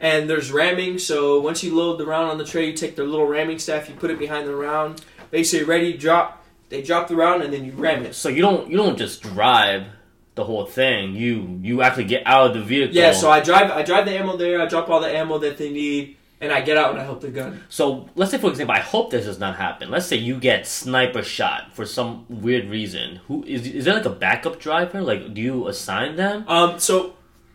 And 0.00 0.28
there's 0.28 0.52
ramming, 0.52 0.98
so 0.98 1.40
once 1.40 1.64
you 1.64 1.74
load 1.74 1.98
the 1.98 2.06
round 2.06 2.30
on 2.30 2.38
the 2.38 2.44
tray, 2.44 2.66
you 2.66 2.74
take 2.74 2.96
the 2.96 3.04
little 3.04 3.26
ramming 3.26 3.58
staff, 3.58 3.88
you 3.88 3.94
put 3.94 4.10
it 4.10 4.18
behind 4.18 4.46
the 4.46 4.54
round. 4.54 5.02
They 5.30 5.42
say 5.42 5.62
ready, 5.62 5.96
drop. 5.96 6.44
They 6.68 6.82
drop 6.82 7.08
the 7.08 7.16
round, 7.16 7.42
and 7.42 7.52
then 7.52 7.64
you 7.64 7.72
ram 7.72 8.04
it. 8.04 8.14
So 8.14 8.28
you 8.28 8.42
don't 8.42 8.70
you 8.70 8.76
don't 8.76 8.98
just 8.98 9.22
drive 9.22 9.86
the 10.34 10.44
whole 10.44 10.66
thing. 10.66 11.14
You 11.14 11.58
you 11.62 11.82
actually 11.82 12.04
get 12.04 12.22
out 12.26 12.48
of 12.48 12.54
the 12.54 12.62
vehicle. 12.62 12.94
Yeah, 12.94 13.12
so 13.12 13.30
I 13.30 13.40
drive. 13.40 13.70
I 13.70 13.82
drive 13.82 14.04
the 14.04 14.12
ammo 14.12 14.36
there. 14.36 14.60
I 14.60 14.66
drop 14.66 14.88
all 14.88 15.00
the 15.00 15.08
ammo 15.08 15.38
that 15.38 15.58
they 15.58 15.70
need, 15.70 16.16
and 16.40 16.52
I 16.52 16.60
get 16.60 16.76
out 16.76 16.90
and 16.90 17.00
I 17.00 17.04
help 17.04 17.20
the 17.20 17.28
gun. 17.28 17.62
So 17.68 18.08
let's 18.14 18.30
say, 18.30 18.38
for 18.38 18.50
example, 18.50 18.74
I 18.74 18.80
hope 18.80 19.10
this 19.10 19.24
does 19.24 19.38
not 19.38 19.56
happen. 19.56 19.90
Let's 19.90 20.06
say 20.06 20.16
you 20.16 20.38
get 20.38 20.66
sniper 20.66 21.22
shot 21.22 21.74
for 21.74 21.86
some 21.86 22.26
weird 22.28 22.66
reason. 22.66 23.20
Who 23.28 23.44
is 23.44 23.66
is 23.66 23.84
there 23.84 23.94
like 23.94 24.04
a 24.04 24.10
backup 24.10 24.60
driver? 24.60 25.00
Like, 25.00 25.32
do 25.34 25.40
you 25.40 25.68
assign 25.68 26.16
them? 26.16 26.44
Um, 26.48 26.78
so 26.78 27.14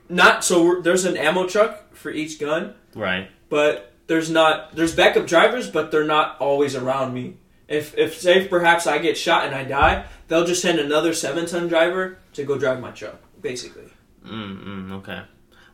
not 0.10 0.44
so 0.44 0.64
we're, 0.64 0.82
there's 0.82 1.06
an 1.06 1.18
ammo 1.18 1.48
truck 1.48 1.91
for 2.02 2.10
each 2.12 2.40
gun, 2.40 2.74
Right. 2.96 3.30
but 3.50 3.94
there's 4.08 4.30
not 4.30 4.76
there's 4.76 4.94
backup 4.96 5.26
drivers, 5.28 5.70
but 5.70 5.92
they're 5.92 6.04
not 6.18 6.36
always 6.42 6.76
around 6.76 7.14
me. 7.14 7.38
If 7.70 7.98
if 7.98 8.20
say 8.20 8.48
perhaps 8.48 8.86
I 8.88 8.98
get 8.98 9.18
shot 9.18 9.46
and 9.46 9.56
I 9.56 9.64
die, 9.64 10.04
they'll 10.28 10.46
just 10.46 10.62
send 10.62 10.80
another 10.80 11.14
seven 11.14 11.46
ton 11.46 11.68
driver 11.70 12.18
to 12.34 12.44
go 12.44 12.58
drive 12.58 12.82
my 12.82 12.92
truck, 12.92 13.20
basically. 13.42 13.86
Mm, 14.28 14.92
okay. 15.00 15.22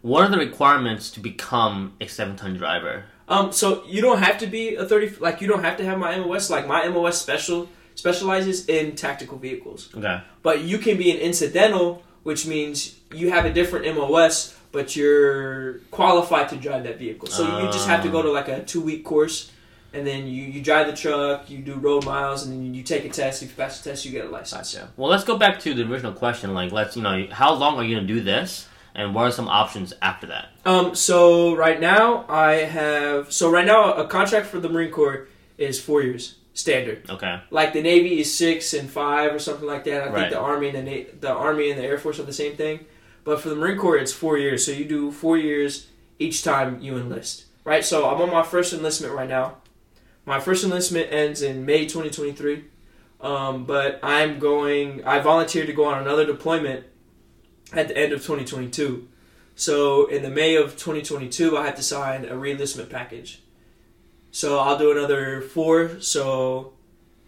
What 0.01 0.23
are 0.23 0.29
the 0.29 0.37
requirements 0.37 1.09
to 1.11 1.19
become 1.19 1.93
a 1.99 2.07
seven 2.07 2.35
ton 2.35 2.55
driver? 2.55 3.05
Um, 3.27 3.51
so 3.51 3.83
you 3.87 4.01
don't 4.01 4.19
have 4.19 4.37
to 4.39 4.47
be 4.47 4.75
a 4.75 4.85
thirty 4.85 5.09
like 5.19 5.41
you 5.41 5.47
don't 5.47 5.63
have 5.63 5.77
to 5.77 5.85
have 5.85 5.97
my 5.97 6.15
MOS. 6.17 6.49
Like 6.49 6.67
my 6.67 6.87
MOS 6.87 7.19
special 7.19 7.67
specializes 7.95 8.67
in 8.67 8.95
tactical 8.95 9.37
vehicles, 9.39 9.89
Okay. 9.97 10.21
but 10.43 10.61
you 10.61 10.77
can 10.77 10.97
be 10.97 11.09
an 11.09 11.17
incidental, 11.17 12.03
which 12.21 12.45
means 12.45 12.95
you 13.11 13.31
have 13.31 13.43
a 13.45 13.51
different 13.51 13.85
MOS, 13.95 14.55
but 14.71 14.95
you're 14.95 15.79
qualified 15.91 16.49
to 16.49 16.55
drive 16.55 16.83
that 16.83 16.99
vehicle. 16.99 17.27
So 17.27 17.59
you 17.61 17.65
just 17.71 17.87
have 17.87 18.03
to 18.03 18.09
go 18.09 18.21
to 18.21 18.31
like 18.31 18.47
a 18.47 18.63
two 18.63 18.81
week 18.81 19.03
course 19.05 19.51
and 19.93 20.05
then 20.05 20.27
you, 20.27 20.43
you 20.43 20.61
drive 20.61 20.87
the 20.87 20.93
truck, 20.95 21.49
you 21.49 21.59
do 21.59 21.73
road 21.75 22.05
miles, 22.05 22.45
and 22.45 22.53
then 22.53 22.65
you, 22.65 22.73
you 22.73 22.83
take 22.83 23.05
a 23.05 23.09
test. 23.09 23.41
If 23.41 23.51
you 23.51 23.55
pass 23.55 23.81
the 23.81 23.89
test, 23.89 24.05
you 24.05 24.11
get 24.11 24.25
a 24.25 24.29
license. 24.29 24.73
Gotcha. 24.75 24.91
Well, 24.97 25.09
let's 25.09 25.23
go 25.23 25.37
back 25.37 25.59
to 25.61 25.73
the 25.73 25.89
original 25.89 26.11
question. 26.13 26.53
Like, 26.53 26.71
let's 26.73 26.95
you 26.97 27.01
know, 27.01 27.25
how 27.31 27.53
long 27.53 27.77
are 27.77 27.83
you 27.83 27.95
gonna 27.95 28.05
do 28.07 28.21
this, 28.21 28.67
and 28.93 29.15
what 29.15 29.23
are 29.27 29.31
some 29.31 29.47
options 29.47 29.93
after 30.01 30.27
that? 30.27 30.49
Um, 30.65 30.93
so 30.93 31.55
right 31.55 31.79
now 31.79 32.25
I 32.27 32.55
have 32.55 33.31
so 33.31 33.49
right 33.49 33.65
now 33.65 33.93
a 33.93 34.05
contract 34.07 34.47
for 34.47 34.59
the 34.59 34.67
Marine 34.69 34.91
Corps 34.91 35.29
is 35.57 35.81
four 35.81 36.01
years 36.03 36.35
standard. 36.53 37.09
Okay. 37.09 37.39
Like 37.49 37.71
the 37.73 37.81
Navy 37.81 38.19
is 38.19 38.35
six 38.37 38.73
and 38.73 38.89
five 38.89 39.33
or 39.33 39.39
something 39.39 39.65
like 39.67 39.85
that. 39.85 40.03
I 40.03 40.05
Right. 40.11 40.19
think 40.21 40.31
the 40.31 40.39
Army 40.39 40.69
and 40.69 40.85
the 40.87 40.91
Na- 40.97 41.09
the 41.21 41.31
Army 41.31 41.71
and 41.71 41.79
the 41.79 41.85
Air 41.85 41.97
Force 41.97 42.19
are 42.19 42.23
the 42.23 42.33
same 42.33 42.55
thing. 42.57 42.81
But 43.27 43.41
for 43.41 43.49
the 43.49 43.57
Marine 43.57 43.77
Corps, 43.77 43.97
it's 43.97 44.13
four 44.13 44.37
years. 44.37 44.65
So 44.65 44.71
you 44.71 44.85
do 44.85 45.11
four 45.11 45.37
years 45.37 45.87
each 46.17 46.45
time 46.45 46.79
you 46.79 46.95
enlist. 46.95 47.43
Right. 47.65 47.83
So 47.83 48.09
I'm 48.09 48.21
on 48.21 48.31
my 48.31 48.41
first 48.41 48.71
enlistment 48.71 49.13
right 49.13 49.27
now. 49.27 49.57
My 50.25 50.39
first 50.39 50.63
enlistment 50.63 51.11
ends 51.11 51.41
in 51.41 51.65
May 51.65 51.87
2023. 51.87 52.63
Um, 53.19 53.65
but 53.65 53.99
I'm 54.01 54.39
going. 54.39 55.03
I 55.03 55.19
volunteered 55.19 55.67
to 55.67 55.73
go 55.73 55.83
on 55.83 56.01
another 56.01 56.25
deployment 56.25 56.85
at 57.73 57.89
the 57.89 57.97
end 57.97 58.13
of 58.13 58.19
2022. 58.19 59.09
So 59.55 60.05
in 60.05 60.23
the 60.23 60.29
May 60.29 60.55
of 60.55 60.77
2022, 60.77 61.57
I 61.57 61.65
had 61.65 61.75
to 61.75 61.83
sign 61.83 62.23
a 62.23 62.35
reenlistment 62.35 62.89
package. 62.89 63.41
So 64.31 64.57
I'll 64.57 64.77
do 64.77 64.89
another 64.89 65.41
four. 65.41 65.99
So 65.99 66.75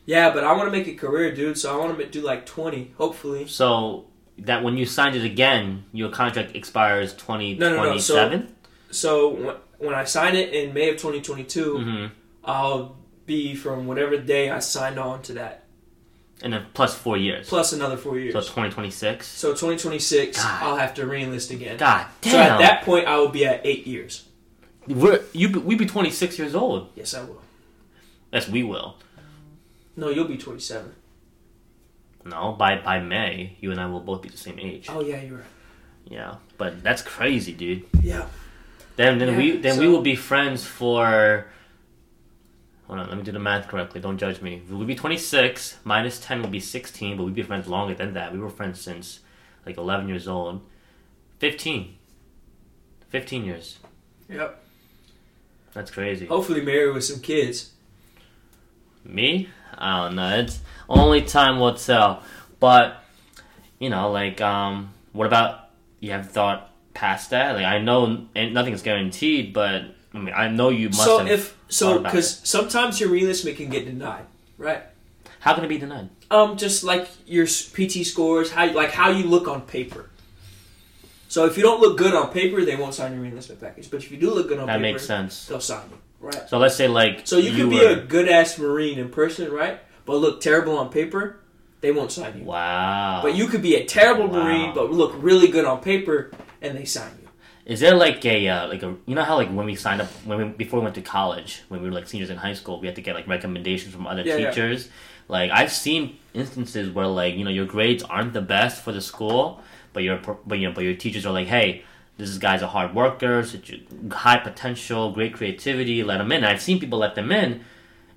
yeah, 0.05 0.33
but 0.33 0.45
I 0.45 0.53
want 0.53 0.67
to 0.67 0.71
make 0.71 0.87
a 0.87 0.93
career, 0.93 1.35
dude. 1.35 1.57
So 1.57 1.73
I 1.73 1.77
want 1.77 1.97
to 1.97 2.05
do 2.05 2.21
like 2.21 2.45
20, 2.45 2.93
hopefully. 2.97 3.47
So 3.47 4.08
that 4.45 4.63
when 4.63 4.77
you 4.77 4.85
signed 4.85 5.15
it 5.15 5.23
again, 5.25 5.85
your 5.91 6.09
contract 6.09 6.55
expires 6.55 7.13
twenty 7.15 7.55
twenty 7.55 7.99
seven. 7.99 8.31
No, 8.31 8.45
no, 8.45 8.47
no, 8.47 8.91
so- 8.91 9.57
when 9.79 9.95
I 9.95 10.03
sign 10.03 10.35
it 10.35 10.53
in 10.53 10.73
May 10.73 10.89
of 10.89 10.97
2022, 10.97 11.73
Mm-hmm. 11.75 12.05
I'll 12.43 12.97
be 13.25 13.55
from 13.55 13.87
whatever 13.87 14.17
day 14.17 14.49
I 14.49 14.59
signed 14.59 14.99
on 14.99 15.21
to 15.23 15.33
that, 15.33 15.63
And 16.41 16.51
then 16.51 16.65
plus 16.73 16.95
four 16.97 17.15
years. 17.15 17.47
plus 17.47 17.71
another 17.73 17.95
four 17.95 18.17
years. 18.19 18.33
So 18.33 18.41
twenty 18.53 18.71
twenty 18.71 18.89
six. 18.91 19.27
So 19.27 19.49
2026, 19.51 20.37
God. 20.41 20.63
I'll 20.63 20.75
have 20.77 20.93
to 20.95 21.03
reenlist 21.03 21.51
again. 21.51 21.77
God 21.77 22.07
damn. 22.21 22.31
So 22.31 22.39
at 22.39 22.57
that 22.59 22.83
point, 22.83 23.07
I 23.07 23.17
will 23.19 23.29
be 23.29 23.45
at 23.45 23.65
eight 23.65 23.87
years. 23.87 24.25
We're 24.87 25.21
you 25.33 25.49
be- 25.49 25.59
we 25.59 25.75
be 25.75 25.85
twenty 25.85 26.09
six 26.09 26.37
years 26.39 26.55
old. 26.55 26.89
Yes, 26.95 27.13
I 27.13 27.23
will. 27.23 27.41
Yes, 28.33 28.49
we 28.49 28.63
will. 28.63 28.97
No, 29.95 30.09
you'll 30.09 30.27
be 30.27 30.37
27. 30.37 30.93
No, 32.25 32.53
by 32.53 32.77
by 32.77 32.99
May, 32.99 33.57
you 33.59 33.71
and 33.71 33.79
I 33.79 33.85
will 33.85 34.01
both 34.01 34.21
be 34.21 34.29
the 34.29 34.37
same 34.37 34.59
age. 34.59 34.87
Oh 34.89 35.01
yeah, 35.01 35.21
you're 35.21 35.37
right. 35.37 35.45
Yeah, 36.05 36.35
but 36.57 36.83
that's 36.83 37.01
crazy, 37.01 37.53
dude. 37.53 37.85
Yeah. 38.01 38.25
Then 38.95 39.17
then 39.19 39.37
we 39.37 39.53
Yeah, 39.53 39.61
then 39.61 39.79
we 39.79 39.87
will 39.87 40.01
be 40.01 40.15
friends 40.15 40.65
for. 40.65 41.47
Hold 42.87 42.99
on, 42.99 43.07
let 43.07 43.17
me 43.17 43.23
do 43.23 43.31
the 43.31 43.39
math 43.39 43.67
correctly. 43.67 44.01
Don't 44.01 44.17
judge 44.17 44.41
me. 44.41 44.63
We'll 44.69 44.85
be 44.85 44.95
twenty 44.95 45.17
six 45.17 45.77
minus 45.83 46.19
ten 46.19 46.41
will 46.41 46.49
be 46.49 46.59
sixteen, 46.59 47.15
but 47.17 47.23
we'd 47.23 47.35
be 47.35 47.43
friends 47.43 47.67
longer 47.67 47.93
than 47.93 48.13
that. 48.13 48.33
We 48.33 48.39
were 48.39 48.49
friends 48.49 48.81
since 48.81 49.19
like 49.65 49.77
eleven 49.77 50.09
years 50.09 50.27
old. 50.27 50.61
Fifteen. 51.37 51.95
Fifteen 53.09 53.45
years. 53.45 53.77
Yep. 54.27 54.63
That's 55.73 55.91
crazy. 55.91 56.25
Hopefully, 56.25 56.61
married 56.61 56.93
with 56.93 57.03
some 57.03 57.21
kids. 57.21 57.71
Me? 59.05 59.49
I 59.77 60.03
don't 60.03 60.15
know. 60.15 60.39
It's 60.39 60.59
only 60.87 61.21
time 61.21 61.59
will 61.59 61.75
tell. 61.75 62.23
But 62.59 63.03
you 63.79 63.89
know, 63.89 64.11
like, 64.11 64.41
um, 64.41 64.93
what 65.13 65.27
about 65.27 65.69
you 65.99 66.11
have 66.11 66.29
thought 66.29 66.71
past 66.93 67.29
that? 67.29 67.55
Like, 67.55 67.65
I 67.65 67.79
know 67.79 68.27
nothing's 68.35 68.81
guaranteed, 68.81 69.53
but 69.53 69.83
I 70.13 70.17
mean, 70.17 70.33
I 70.35 70.49
know 70.49 70.69
you 70.69 70.89
must 70.89 71.03
so 71.05 71.19
have. 71.19 71.27
if 71.27 71.57
so, 71.69 72.01
because 72.01 72.41
sometimes 72.43 72.99
your 72.99 73.09
reenlistment 73.09 73.57
can 73.57 73.69
get 73.69 73.85
denied, 73.85 74.25
right? 74.57 74.83
how 75.41 75.53
can 75.53 75.63
it 75.63 75.67
be 75.67 75.77
denied? 75.77 76.09
Um, 76.29 76.57
just 76.57 76.83
like 76.83 77.07
your 77.25 77.45
PT 77.45 78.05
scores, 78.05 78.51
how 78.51 78.71
like 78.73 78.91
how 78.91 79.09
you 79.09 79.23
look 79.25 79.47
on 79.47 79.61
paper. 79.61 80.09
So 81.27 81.45
if 81.45 81.57
you 81.57 81.63
don't 81.63 81.79
look 81.79 81.97
good 81.97 82.13
on 82.13 82.31
paper, 82.31 82.65
they 82.65 82.75
won't 82.75 82.93
sign 82.93 83.13
your 83.13 83.23
reenlistment 83.23 83.59
package. 83.59 83.89
But 83.89 84.03
if 84.03 84.11
you 84.11 84.17
do 84.17 84.33
look 84.33 84.47
good 84.47 84.59
on 84.59 84.67
That 84.67 84.73
paper, 84.73 84.81
makes 84.81 85.05
sense. 85.05 85.45
they'll 85.45 85.61
sign 85.61 85.87
you, 85.91 85.97
right? 86.19 86.47
So 86.49 86.57
let's 86.57 86.75
say 86.75 86.87
like 86.87 87.27
So 87.27 87.37
you, 87.37 87.51
could 87.51 87.69
be 87.69 87.79
were- 87.79 87.91
a 87.91 87.95
good 87.95 88.29
ass 88.29 88.57
Marine 88.57 88.99
in 88.99 89.09
person, 89.09 89.51
right? 89.51 89.79
But 90.05 90.17
look 90.17 90.41
terrible 90.41 90.77
on 90.77 90.89
paper, 90.89 91.39
they 91.81 91.91
won't 91.91 92.11
sign 92.11 92.39
you. 92.39 92.43
wow. 92.45 93.21
But 93.21 93.35
you 93.35 93.47
could 93.47 93.61
be 93.61 93.75
a 93.75 93.85
terrible 93.85 94.27
Wow. 94.27 94.43
Marine, 94.43 94.73
but 94.73 94.91
look 94.91 95.13
really 95.17 95.47
good 95.49 95.65
on 95.65 95.81
paper, 95.81 96.31
and 96.61 96.77
they 96.77 96.85
sign 96.85 97.11
you. 97.21 97.27
Is 97.65 97.79
there 97.81 97.93
like 97.95 98.25
a 98.25 98.47
uh, 98.47 98.67
like 98.67 98.81
a 98.81 98.95
you 99.05 99.13
know 99.13 99.23
how 99.23 99.35
like 99.35 99.49
when 99.49 99.65
we 99.67 99.75
signed 99.75 100.01
up 100.01 100.07
when 100.25 100.37
we, 100.39 100.43
before 100.45 100.79
we 100.79 100.83
went 100.85 100.95
to 100.95 101.03
college 101.03 101.61
when 101.67 101.81
we 101.83 101.87
were 101.89 101.93
like 101.93 102.07
seniors 102.07 102.31
in 102.31 102.37
high 102.37 102.53
school 102.53 102.79
we 102.81 102.87
had 102.87 102.95
to 102.95 103.01
get 103.03 103.13
like 103.13 103.27
recommendations 103.27 103.93
from 103.93 104.07
other 104.07 104.23
Yeah, 104.23 104.37
yeah. 104.37 104.49
teachers. 104.49 104.89
Like 105.27 105.51
I've 105.51 105.71
seen 105.71 106.17
instances 106.33 106.89
where 106.89 107.05
like 107.05 107.35
you 107.35 107.43
know 107.43 107.51
your 107.51 107.67
grades 107.67 108.01
aren't 108.01 108.33
the 108.33 108.41
best 108.41 108.81
for 108.83 108.91
the 108.91 109.01
school, 109.01 109.61
but 109.93 110.01
your 110.01 110.17
but 110.47 110.57
you 110.57 110.67
know 110.67 110.73
but 110.73 110.83
your 110.83 110.95
teachers 110.95 111.27
are 111.27 111.31
like, 111.31 111.47
hey, 111.47 111.83
this 112.19 112.37
guy's 112.37 112.61
a 112.61 112.67
hard 112.67 112.93
worker, 112.93 113.43
such 113.43 113.73
high 114.11 114.37
potential, 114.37 115.11
great 115.11 115.33
creativity, 115.33 116.03
let 116.03 116.19
him 116.19 116.31
in. 116.33 116.43
I've 116.43 116.61
seen 116.61 116.79
people 116.79 116.99
let 116.99 117.15
them 117.15 117.31
in. 117.31 117.61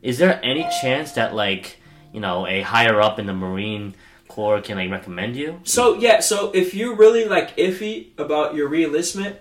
Is 0.03 0.19
there 0.19 0.41
any 0.43 0.69
chance 0.81 1.13
that 1.13 1.35
like 1.35 1.79
you 2.13 2.21
know 2.21 2.47
a 2.47 2.63
higher 2.63 3.01
up 3.01 3.19
in 3.21 3.27
the 3.27 3.33
Marine 3.33 3.95
Corps 4.27 4.61
can 4.61 4.77
like 4.77 4.91
recommend 4.91 5.37
you? 5.37 5.61
So 5.63 5.95
yeah, 5.95 6.21
so 6.21 6.51
if 6.51 6.75
you're 6.75 6.97
really 6.97 7.25
like 7.27 7.57
iffy 7.57 8.09
about 8.19 8.57
your 8.57 8.69
reenlistment, 8.69 9.37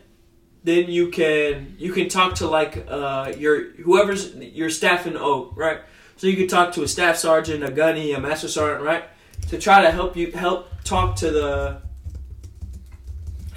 then 0.64 0.90
you 0.92 1.10
can 1.10 1.76
you 1.80 1.92
can 1.92 2.08
talk 2.08 2.36
to 2.36 2.48
like 2.48 2.86
uh 2.88 3.34
your 3.36 3.72
whoever's 3.72 4.36
your 4.36 4.70
staff 4.70 5.08
in 5.08 5.18
O, 5.18 5.52
right? 5.56 5.82
So 6.18 6.28
you 6.28 6.38
can 6.38 6.48
talk 6.48 6.74
to 6.74 6.84
a 6.84 6.88
staff 6.88 7.18
sergeant, 7.18 7.64
a 7.64 7.72
gunny, 7.72 8.14
a 8.14 8.20
master 8.20 8.48
sergeant, 8.48 8.86
right? 8.86 9.06
To 9.50 9.58
try 9.58 9.82
to 9.82 9.90
help 9.90 10.16
you 10.16 10.32
help 10.32 10.70
talk 10.84 11.16
to 11.16 11.32
the 11.32 11.82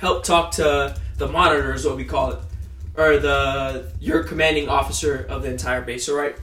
help 0.05 0.23
talk 0.25 0.51
to 0.53 0.95
the 1.17 1.29
monitor 1.29 1.73
is 1.75 1.85
what 1.87 1.97
we 1.97 2.05
call 2.05 2.33
it. 2.33 2.39
Or 2.97 3.19
the 3.19 3.91
your 4.01 4.23
commanding 4.23 4.69
officer 4.69 5.27
of 5.29 5.43
the 5.43 5.51
entire 5.51 5.81
base, 5.83 6.09
all 6.09 6.17
right? 6.17 6.37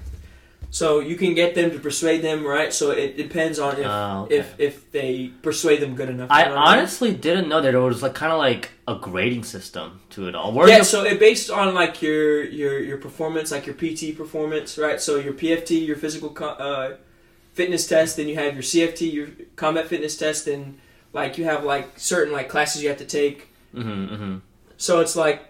So 0.74 1.00
you 1.02 1.16
can 1.18 1.34
get 1.34 1.54
them 1.54 1.72
to 1.72 1.80
persuade 1.80 2.22
them, 2.22 2.46
right? 2.46 2.72
So 2.74 2.92
it 2.92 3.18
depends 3.18 3.60
on 3.60 3.74
if 3.78 3.86
Oh, 3.86 4.24
okay. 4.24 4.38
if 4.38 4.60
if 4.60 4.92
they 4.92 5.32
persuade 5.42 5.80
them 5.82 5.96
good 5.96 6.10
enough. 6.10 6.30
I 6.32 6.44
you 6.44 6.50
know 6.50 6.56
mean? 6.56 6.64
honestly 6.64 7.14
didn't 7.14 7.48
know 7.50 7.62
that 7.62 7.74
it 7.74 7.78
was 7.78 8.02
like 8.02 8.16
kind 8.16 8.32
of 8.34 8.40
like 8.40 8.72
a 8.88 8.96
grading 8.96 9.44
system 9.44 10.02
to 10.12 10.28
it 10.30 10.36
all. 10.36 10.52
Where's 10.54 10.70
yeah, 10.70 10.82
so 10.82 11.04
it 11.04 11.20
based 11.20 11.50
on 11.50 11.74
like 11.74 12.02
your 12.02 12.44
your 12.46 12.80
your 12.80 12.98
performance, 12.98 13.52
like 13.52 13.66
your 13.66 13.76
PT 13.76 14.16
performance, 14.18 14.78
right? 14.78 15.00
So 15.00 15.18
your 15.18 15.34
PFT, 15.34 15.86
your 15.86 15.98
physical 15.98 16.30
co- 16.30 16.58
uh, 16.70 16.96
fitness 17.54 17.86
test, 17.88 18.18
then 18.18 18.28
you 18.30 18.36
have 18.36 18.54
your 18.54 18.64
CFT, 18.64 19.02
your 19.14 19.28
combat 19.58 19.88
fitness 19.88 20.16
test, 20.18 20.48
and 20.48 20.80
like 21.14 21.38
you 21.38 21.44
have 21.46 21.64
like 21.66 22.00
certain 22.00 22.34
like 22.34 22.48
classes 22.50 22.82
you 22.84 22.90
have 22.90 22.98
to 23.00 23.06
take. 23.06 23.50
Mhm, 23.74 24.10
mhm. 24.10 24.42
So 24.78 25.00
it's 25.00 25.16
like 25.16 25.46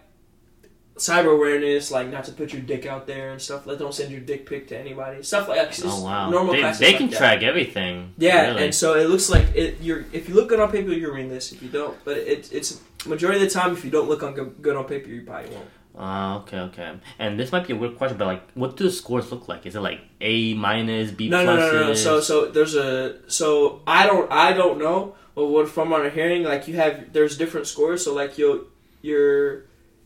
cyber 0.97 1.33
awareness, 1.33 1.89
like 1.89 2.09
not 2.09 2.25
to 2.25 2.31
put 2.31 2.53
your 2.53 2.61
dick 2.61 2.85
out 2.85 3.07
there 3.07 3.31
and 3.31 3.41
stuff. 3.41 3.65
Like 3.65 3.79
don't 3.79 3.93
send 3.93 4.11
your 4.11 4.19
dick 4.21 4.45
pic 4.45 4.67
to 4.69 4.77
anybody. 4.77 5.23
Stuff 5.23 5.47
like 5.47 5.75
that. 5.75 5.81
Oh 5.85 6.03
wow, 6.03 6.29
Normal 6.29 6.53
they, 6.53 6.61
they 6.61 6.87
like 6.91 6.97
can 6.97 7.09
that. 7.09 7.17
track 7.17 7.43
everything. 7.43 8.13
Yeah, 8.17 8.49
really. 8.51 8.65
and 8.65 8.75
so 8.75 8.95
it 8.95 9.09
looks 9.09 9.29
like 9.29 9.55
it. 9.55 9.81
You're 9.81 10.05
if 10.13 10.29
you 10.29 10.35
look 10.35 10.49
good 10.49 10.59
on 10.59 10.71
paper, 10.71 10.91
you're 10.91 11.17
in 11.17 11.29
this. 11.29 11.51
If 11.51 11.63
you 11.63 11.69
don't, 11.69 11.97
but 12.05 12.17
it, 12.17 12.51
it's 12.51 12.79
majority 13.05 13.41
of 13.43 13.47
the 13.47 13.53
time, 13.59 13.73
if 13.73 13.83
you 13.83 13.91
don't 13.91 14.07
look 14.07 14.23
on 14.23 14.33
good, 14.33 14.75
on 14.75 14.85
paper, 14.85 15.09
you 15.09 15.23
probably 15.23 15.49
won't. 15.49 15.67
Ah, 15.97 16.37
okay, 16.41 16.59
okay. 16.59 16.93
And 17.19 17.37
this 17.37 17.51
might 17.51 17.67
be 17.67 17.73
a 17.73 17.75
weird 17.75 17.97
question, 17.97 18.17
but 18.17 18.25
like, 18.25 18.49
what 18.53 18.77
do 18.77 18.85
the 18.85 18.91
scores 18.91 19.29
look 19.31 19.49
like? 19.49 19.65
Is 19.65 19.75
it 19.75 19.81
like 19.81 19.99
A 20.21 20.53
minus, 20.53 21.11
B 21.11 21.27
No, 21.29 21.43
no, 21.43 21.57
no, 21.57 21.71
no, 21.71 21.87
no. 21.87 21.93
So, 21.93 22.21
so 22.21 22.45
there's 22.49 22.75
a 22.75 23.29
so 23.29 23.81
I 23.85 24.05
don't 24.05 24.31
I 24.31 24.53
don't 24.53 24.79
know, 24.79 25.15
but 25.35 25.45
what 25.47 25.69
from 25.69 25.89
what 25.89 26.05
I'm 26.05 26.11
hearing, 26.11 26.43
like 26.43 26.67
you 26.67 26.75
have 26.75 27.13
there's 27.13 27.37
different 27.37 27.67
scores. 27.67 28.03
So 28.03 28.13
like 28.13 28.37
your 28.37 28.61
your 29.01 29.63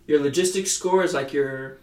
your 0.07 0.21
logistics 0.21 0.71
score 0.71 1.03
is 1.03 1.13
like 1.13 1.33
your 1.33 1.77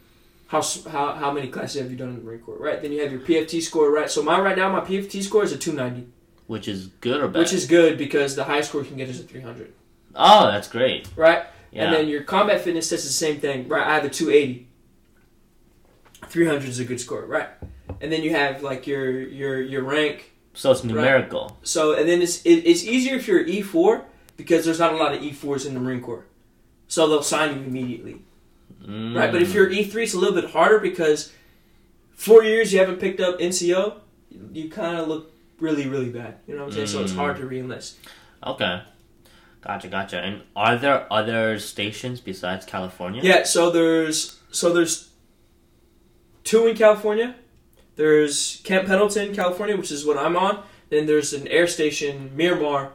how 0.46 0.62
how 0.90 1.14
how 1.14 1.32
many 1.32 1.48
classes 1.48 1.80
have 1.80 1.90
you 1.90 1.96
done 1.96 2.10
in 2.10 2.16
the 2.16 2.22
Marine 2.22 2.40
Corps, 2.40 2.58
right? 2.58 2.80
Then 2.80 2.92
you 2.92 3.00
have 3.02 3.10
your 3.10 3.20
PFT 3.20 3.62
score, 3.62 3.90
right? 3.90 4.10
So 4.10 4.22
my 4.22 4.38
right 4.40 4.56
now 4.56 4.70
my 4.70 4.80
PFT 4.80 5.22
score 5.22 5.42
is 5.42 5.52
a 5.52 5.58
290, 5.58 6.10
which 6.46 6.68
is 6.68 6.88
good 7.00 7.20
or 7.20 7.28
bad? 7.28 7.40
which 7.40 7.52
is 7.52 7.66
good 7.66 7.98
because 7.98 8.36
the 8.36 8.44
highest 8.44 8.68
score 8.68 8.82
you 8.82 8.88
can 8.88 8.96
get 8.96 9.08
is 9.08 9.18
a 9.18 9.24
300, 9.24 9.72
oh, 10.14 10.46
that's 10.46 10.68
great. 10.68 11.08
right? 11.16 11.46
Yeah. 11.70 11.84
And 11.84 11.94
then 11.94 12.08
your 12.08 12.22
combat 12.22 12.60
fitness 12.60 12.90
test 12.90 13.04
is 13.04 13.10
the 13.10 13.14
same 13.14 13.40
thing, 13.40 13.66
right? 13.66 13.86
I 13.86 13.94
have 13.94 14.04
a 14.04 14.10
280. 14.10 14.68
300 16.26 16.68
is 16.68 16.78
a 16.78 16.84
good 16.84 17.00
score, 17.00 17.24
right? 17.24 17.48
And 18.00 18.12
then 18.12 18.22
you 18.22 18.30
have 18.30 18.62
like 18.62 18.86
your 18.86 19.10
your 19.10 19.60
your 19.60 19.82
rank 19.82 20.31
so 20.54 20.70
it's 20.72 20.84
numerical. 20.84 21.58
So 21.62 21.94
and 21.94 22.08
then 22.08 22.22
it's 22.22 22.42
it, 22.42 22.56
it's 22.66 22.84
easier 22.84 23.14
if 23.16 23.26
you're 23.26 23.40
E 23.46 23.62
four 23.62 24.04
because 24.36 24.64
there's 24.64 24.78
not 24.78 24.92
a 24.92 24.96
lot 24.96 25.14
of 25.14 25.22
E 25.22 25.32
fours 25.32 25.66
in 25.66 25.74
the 25.74 25.80
Marine 25.80 26.00
Corps, 26.02 26.26
so 26.88 27.08
they'll 27.08 27.22
sign 27.22 27.56
you 27.58 27.64
immediately, 27.64 28.22
Mm. 28.84 29.16
right? 29.16 29.30
But 29.32 29.42
if 29.42 29.54
you're 29.54 29.70
E 29.70 29.84
three, 29.84 30.04
it's 30.04 30.14
a 30.14 30.18
little 30.18 30.34
bit 30.40 30.50
harder 30.50 30.78
because 30.78 31.32
four 32.14 32.42
years 32.44 32.72
you 32.72 32.78
haven't 32.80 32.98
picked 33.00 33.20
up 33.20 33.38
NCO, 33.38 34.00
you 34.52 34.68
kind 34.70 34.98
of 34.98 35.08
look 35.08 35.32
really 35.60 35.86
really 35.88 36.10
bad. 36.10 36.36
You 36.46 36.54
know 36.54 36.62
what 36.62 36.68
I'm 36.68 36.72
saying? 36.74 36.86
So 36.88 37.02
it's 37.02 37.12
Mm. 37.12 37.16
hard 37.16 37.36
to 37.38 37.42
reenlist. 37.44 37.94
okay, 38.44 38.82
gotcha, 39.60 39.88
gotcha. 39.88 40.18
And 40.18 40.42
are 40.56 40.76
there 40.76 41.06
other 41.12 41.58
stations 41.60 42.20
besides 42.20 42.64
California? 42.66 43.20
Yeah. 43.22 43.44
So 43.44 43.70
there's 43.70 44.38
so 44.50 44.72
there's 44.72 45.08
two 46.44 46.66
in 46.66 46.76
California, 46.76 47.36
There's 47.96 48.60
Camp 48.64 48.86
Pendleton, 48.86 49.34
California, 49.34 49.76
which 49.76 49.90
is 49.92 50.04
what 50.06 50.16
I'm 50.16 50.36
on. 50.36 50.62
Then 50.90 51.06
there's 51.06 51.32
an 51.32 51.46
air 51.48 51.66
station, 51.66 52.30
Miramar, 52.36 52.92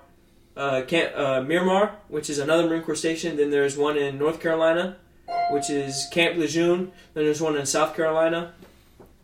uh, 0.55 0.81
Camp 0.87 1.13
uh, 1.15 1.41
Miramar, 1.41 1.95
which 2.07 2.29
is 2.29 2.39
another 2.39 2.67
Marine 2.67 2.83
Corps 2.83 2.95
station. 2.95 3.37
Then 3.37 3.49
there's 3.51 3.77
one 3.77 3.97
in 3.97 4.17
North 4.17 4.39
Carolina, 4.41 4.97
which 5.51 5.69
is 5.69 6.07
Camp 6.11 6.37
Lejeune. 6.37 6.91
Then 7.13 7.25
there's 7.25 7.41
one 7.41 7.55
in 7.55 7.65
South 7.65 7.95
Carolina, 7.95 8.53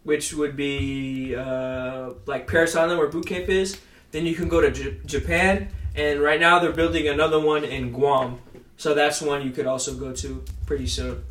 which 0.03 0.33
would 0.33 0.55
be 0.55 1.35
uh, 1.35 2.11
like 2.25 2.47
Parris 2.47 2.75
Island, 2.75 2.99
where 2.99 3.07
boot 3.07 3.25
camp 3.27 3.49
is. 3.49 3.79
Then 4.11 4.25
you 4.27 4.35
can 4.35 4.47
go 4.47 4.61
to 4.61 4.69
J- 4.71 4.97
Japan, 5.05 5.69
and 5.95 6.19
right 6.21 6.39
now 6.39 6.59
they're 6.59 6.71
building 6.71 7.07
another 7.07 7.39
one 7.39 7.63
in 7.63 7.91
Guam. 7.91 8.39
So 8.77 8.93
that's 8.93 9.21
one 9.21 9.41
you 9.43 9.51
could 9.51 9.65
also 9.67 9.93
go 9.95 10.11
to 10.13 10.43
pretty 10.65 10.87
soon, 10.87 11.23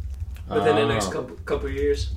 within 0.48 0.76
the 0.76 0.86
next 0.86 1.08
Oh. 1.08 1.12
couple 1.12 1.36
couple 1.44 1.68
years. 1.68 2.10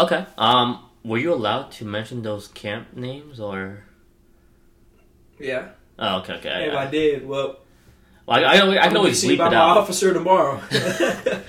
Okay. 0.00 0.26
Um, 0.38 0.84
were 1.04 1.18
you 1.18 1.32
allowed 1.32 1.70
to 1.72 1.84
mention 1.84 2.22
those 2.22 2.48
camp 2.48 2.96
names 2.96 3.38
or? 3.40 3.84
Yeah. 5.38 5.68
Oh, 5.98 6.18
okay, 6.20 6.34
okay. 6.34 6.68
If 6.68 6.74
I, 6.74 6.86
I 6.86 6.90
did, 6.90 7.26
well, 7.26 7.58
well, 8.26 8.38
I, 8.38 8.42
I, 8.42 8.54
I 8.54 8.58
I'm 8.58 8.72
can 8.72 8.82
gonna 8.82 8.98
always 8.98 9.20
seen 9.20 9.32
bleep 9.32 9.38
by 9.38 9.46
it 9.48 9.50
my 9.50 9.56
officer 9.56 10.12
tomorrow. 10.12 10.60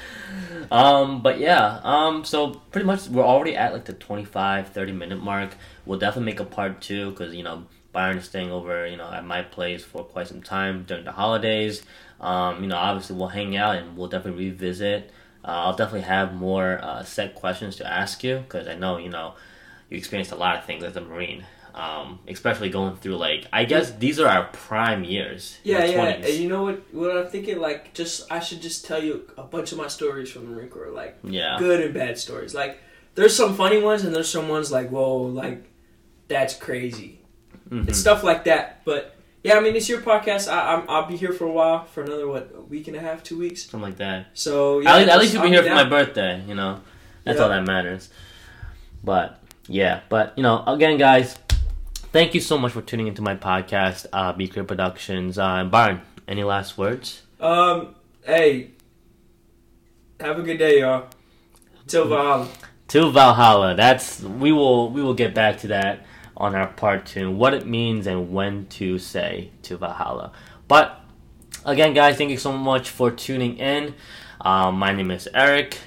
Um, 0.71 1.21
but 1.21 1.37
yeah, 1.37 1.81
um, 1.83 2.23
so 2.23 2.51
pretty 2.71 2.87
much 2.87 3.09
we're 3.09 3.25
already 3.25 3.57
at 3.57 3.73
like 3.73 3.83
the 3.83 3.93
25, 3.93 4.69
30 4.69 4.91
minute 4.93 5.21
mark. 5.21 5.57
We'll 5.85 5.99
definitely 5.99 6.31
make 6.31 6.39
a 6.39 6.45
part 6.45 6.81
two 6.81 7.11
because, 7.11 7.35
you 7.35 7.43
know, 7.43 7.65
Byron 7.91 8.17
is 8.17 8.25
staying 8.25 8.51
over, 8.51 8.87
you 8.87 8.95
know, 8.95 9.11
at 9.11 9.25
my 9.25 9.41
place 9.41 9.83
for 9.83 10.05
quite 10.05 10.29
some 10.29 10.41
time 10.41 10.85
during 10.87 11.03
the 11.03 11.11
holidays. 11.11 11.83
Um, 12.21 12.61
you 12.61 12.69
know, 12.69 12.77
obviously 12.77 13.17
we'll 13.17 13.27
hang 13.27 13.57
out 13.57 13.75
and 13.75 13.97
we'll 13.97 14.07
definitely 14.07 14.45
revisit. 14.45 15.11
Uh, 15.43 15.47
I'll 15.47 15.75
definitely 15.75 16.01
have 16.07 16.33
more 16.33 16.79
uh, 16.83 17.03
set 17.03 17.35
questions 17.35 17.75
to 17.77 17.87
ask 17.91 18.23
you 18.23 18.37
because 18.37 18.67
I 18.67 18.75
know, 18.75 18.97
you 18.97 19.09
know, 19.09 19.33
you 19.89 19.97
experienced 19.97 20.31
a 20.31 20.35
lot 20.35 20.57
of 20.57 20.65
things 20.65 20.83
as 20.83 20.95
a 20.95 21.01
Marine. 21.01 21.45
Um, 21.73 22.19
especially 22.27 22.69
going 22.69 22.97
through 22.97 23.15
like 23.15 23.45
I 23.53 23.63
guess 23.63 23.93
these 23.93 24.19
are 24.19 24.27
our 24.27 24.43
prime 24.51 25.05
years. 25.05 25.57
yeah, 25.63 25.85
yeah. 25.85 26.15
20s. 26.17 26.25
And 26.25 26.33
you 26.33 26.49
know 26.49 26.63
what? 26.63 26.93
What 26.93 27.15
I'm 27.15 27.27
thinking, 27.27 27.59
like, 27.59 27.93
just 27.93 28.29
I 28.29 28.41
should 28.41 28.61
just 28.61 28.83
tell 28.83 29.01
you 29.01 29.25
a 29.37 29.43
bunch 29.43 29.71
of 29.71 29.77
my 29.77 29.87
stories 29.87 30.29
from 30.29 30.47
the 30.47 30.51
Marine 30.51 30.67
Corps, 30.67 30.91
like 30.91 31.17
yeah. 31.23 31.55
good 31.59 31.79
and 31.79 31.93
bad 31.93 32.17
stories. 32.17 32.53
Like, 32.53 32.79
there's 33.15 33.33
some 33.33 33.55
funny 33.55 33.81
ones, 33.81 34.03
and 34.03 34.13
there's 34.13 34.27
some 34.27 34.49
ones 34.49 34.69
like, 34.69 34.89
whoa, 34.89 35.15
like 35.15 35.63
that's 36.27 36.55
crazy. 36.55 37.21
Mhm. 37.69 37.87
It's 37.87 37.99
stuff 37.99 38.21
like 38.21 38.43
that. 38.43 38.81
But 38.83 39.15
yeah, 39.43 39.55
I 39.55 39.59
mean, 39.59 39.75
it's 39.75 39.89
your 39.89 40.01
podcast. 40.01 40.51
I, 40.51 40.73
I'm, 40.73 40.89
I'll 40.89 41.05
be 41.07 41.17
here 41.17 41.33
for 41.33 41.45
a 41.45 41.51
while, 41.51 41.85
for 41.85 42.03
another 42.03 42.27
what, 42.27 42.51
a 42.55 42.61
week 42.61 42.87
and 42.87 42.95
a 42.95 42.99
half, 42.99 43.23
two 43.23 43.37
weeks. 43.37 43.63
Something 43.63 43.81
like 43.89 43.97
that. 43.97 44.27
So 44.33 44.79
yeah, 44.79 44.93
at, 44.93 44.97
least, 44.99 45.09
at 45.09 45.19
least 45.19 45.33
you'll 45.33 45.41
be 45.43 45.47
I'll 45.49 45.63
here 45.63 45.63
for 45.63 45.75
my 45.75 45.89
birthday, 45.89 46.43
you 46.47 46.55
know. 46.55 46.81
That's 47.23 47.37
Yeah. 47.37 47.43
all 47.43 47.49
that 47.49 47.65
matters. 47.65 48.09
But 49.03 49.39
yeah, 49.67 50.01
but 50.09 50.33
you 50.37 50.43
know, 50.43 50.63
again, 50.67 50.97
guys, 50.97 51.37
thank 52.11 52.33
you 52.33 52.39
so 52.39 52.57
much 52.57 52.71
for 52.71 52.81
tuning 52.81 53.07
into 53.07 53.21
my 53.21 53.35
podcast, 53.35 54.05
uh, 54.13 54.33
Be 54.33 54.47
Clear 54.47 54.63
Productions. 54.65 55.37
Uh, 55.37 55.63
Byron, 55.63 56.01
any 56.27 56.43
last 56.43 56.77
words? 56.77 57.23
Um, 57.39 57.95
hey, 58.25 58.71
have 60.19 60.37
a 60.37 60.43
good 60.43 60.57
day, 60.57 60.81
y'all. 60.81 61.07
Till 61.87 62.07
Valhalla. 62.07 62.47
To 62.89 63.11
Valhalla. 63.11 63.75
That's 63.75 64.21
we 64.21 64.51
will 64.51 64.91
we 64.91 65.01
will 65.01 65.13
get 65.15 65.33
back 65.33 65.57
to 65.59 65.67
that 65.69 66.05
on 66.41 66.55
our 66.55 66.67
part 66.67 67.05
two. 67.05 67.29
What 67.29 67.53
it 67.53 67.67
means 67.67 68.07
and 68.07 68.33
when 68.33 68.65
to 68.69 68.97
say 68.97 69.51
to 69.61 69.77
Valhalla. 69.77 70.31
But 70.67 70.99
again, 71.63 71.93
guys, 71.93 72.17
thank 72.17 72.31
you 72.31 72.37
so 72.37 72.51
much 72.51 72.89
for 72.89 73.11
tuning 73.11 73.57
in. 73.57 73.93
Um, 74.41 74.79
my 74.79 74.91
name 74.91 75.11
is 75.11 75.29
Eric. 75.35 75.77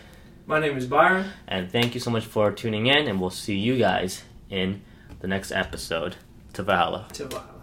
My 0.47 0.61
name 0.61 0.77
is 0.77 0.87
Byron. 0.87 1.27
And 1.49 1.73
thank 1.73 1.95
you 1.95 2.01
so 2.01 2.11
much 2.11 2.25
for 2.25 2.53
tuning 2.53 2.87
in, 2.87 3.09
and 3.09 3.21
we'll 3.21 3.31
see 3.31 3.57
you 3.59 3.77
guys 3.79 4.23
in 4.49 4.83
the 5.19 5.27
next 5.27 5.51
episode. 5.51 6.17
To 6.53 6.63
Valhalla. 6.63 7.09
Till 7.13 7.27
Valhalla. 7.27 7.54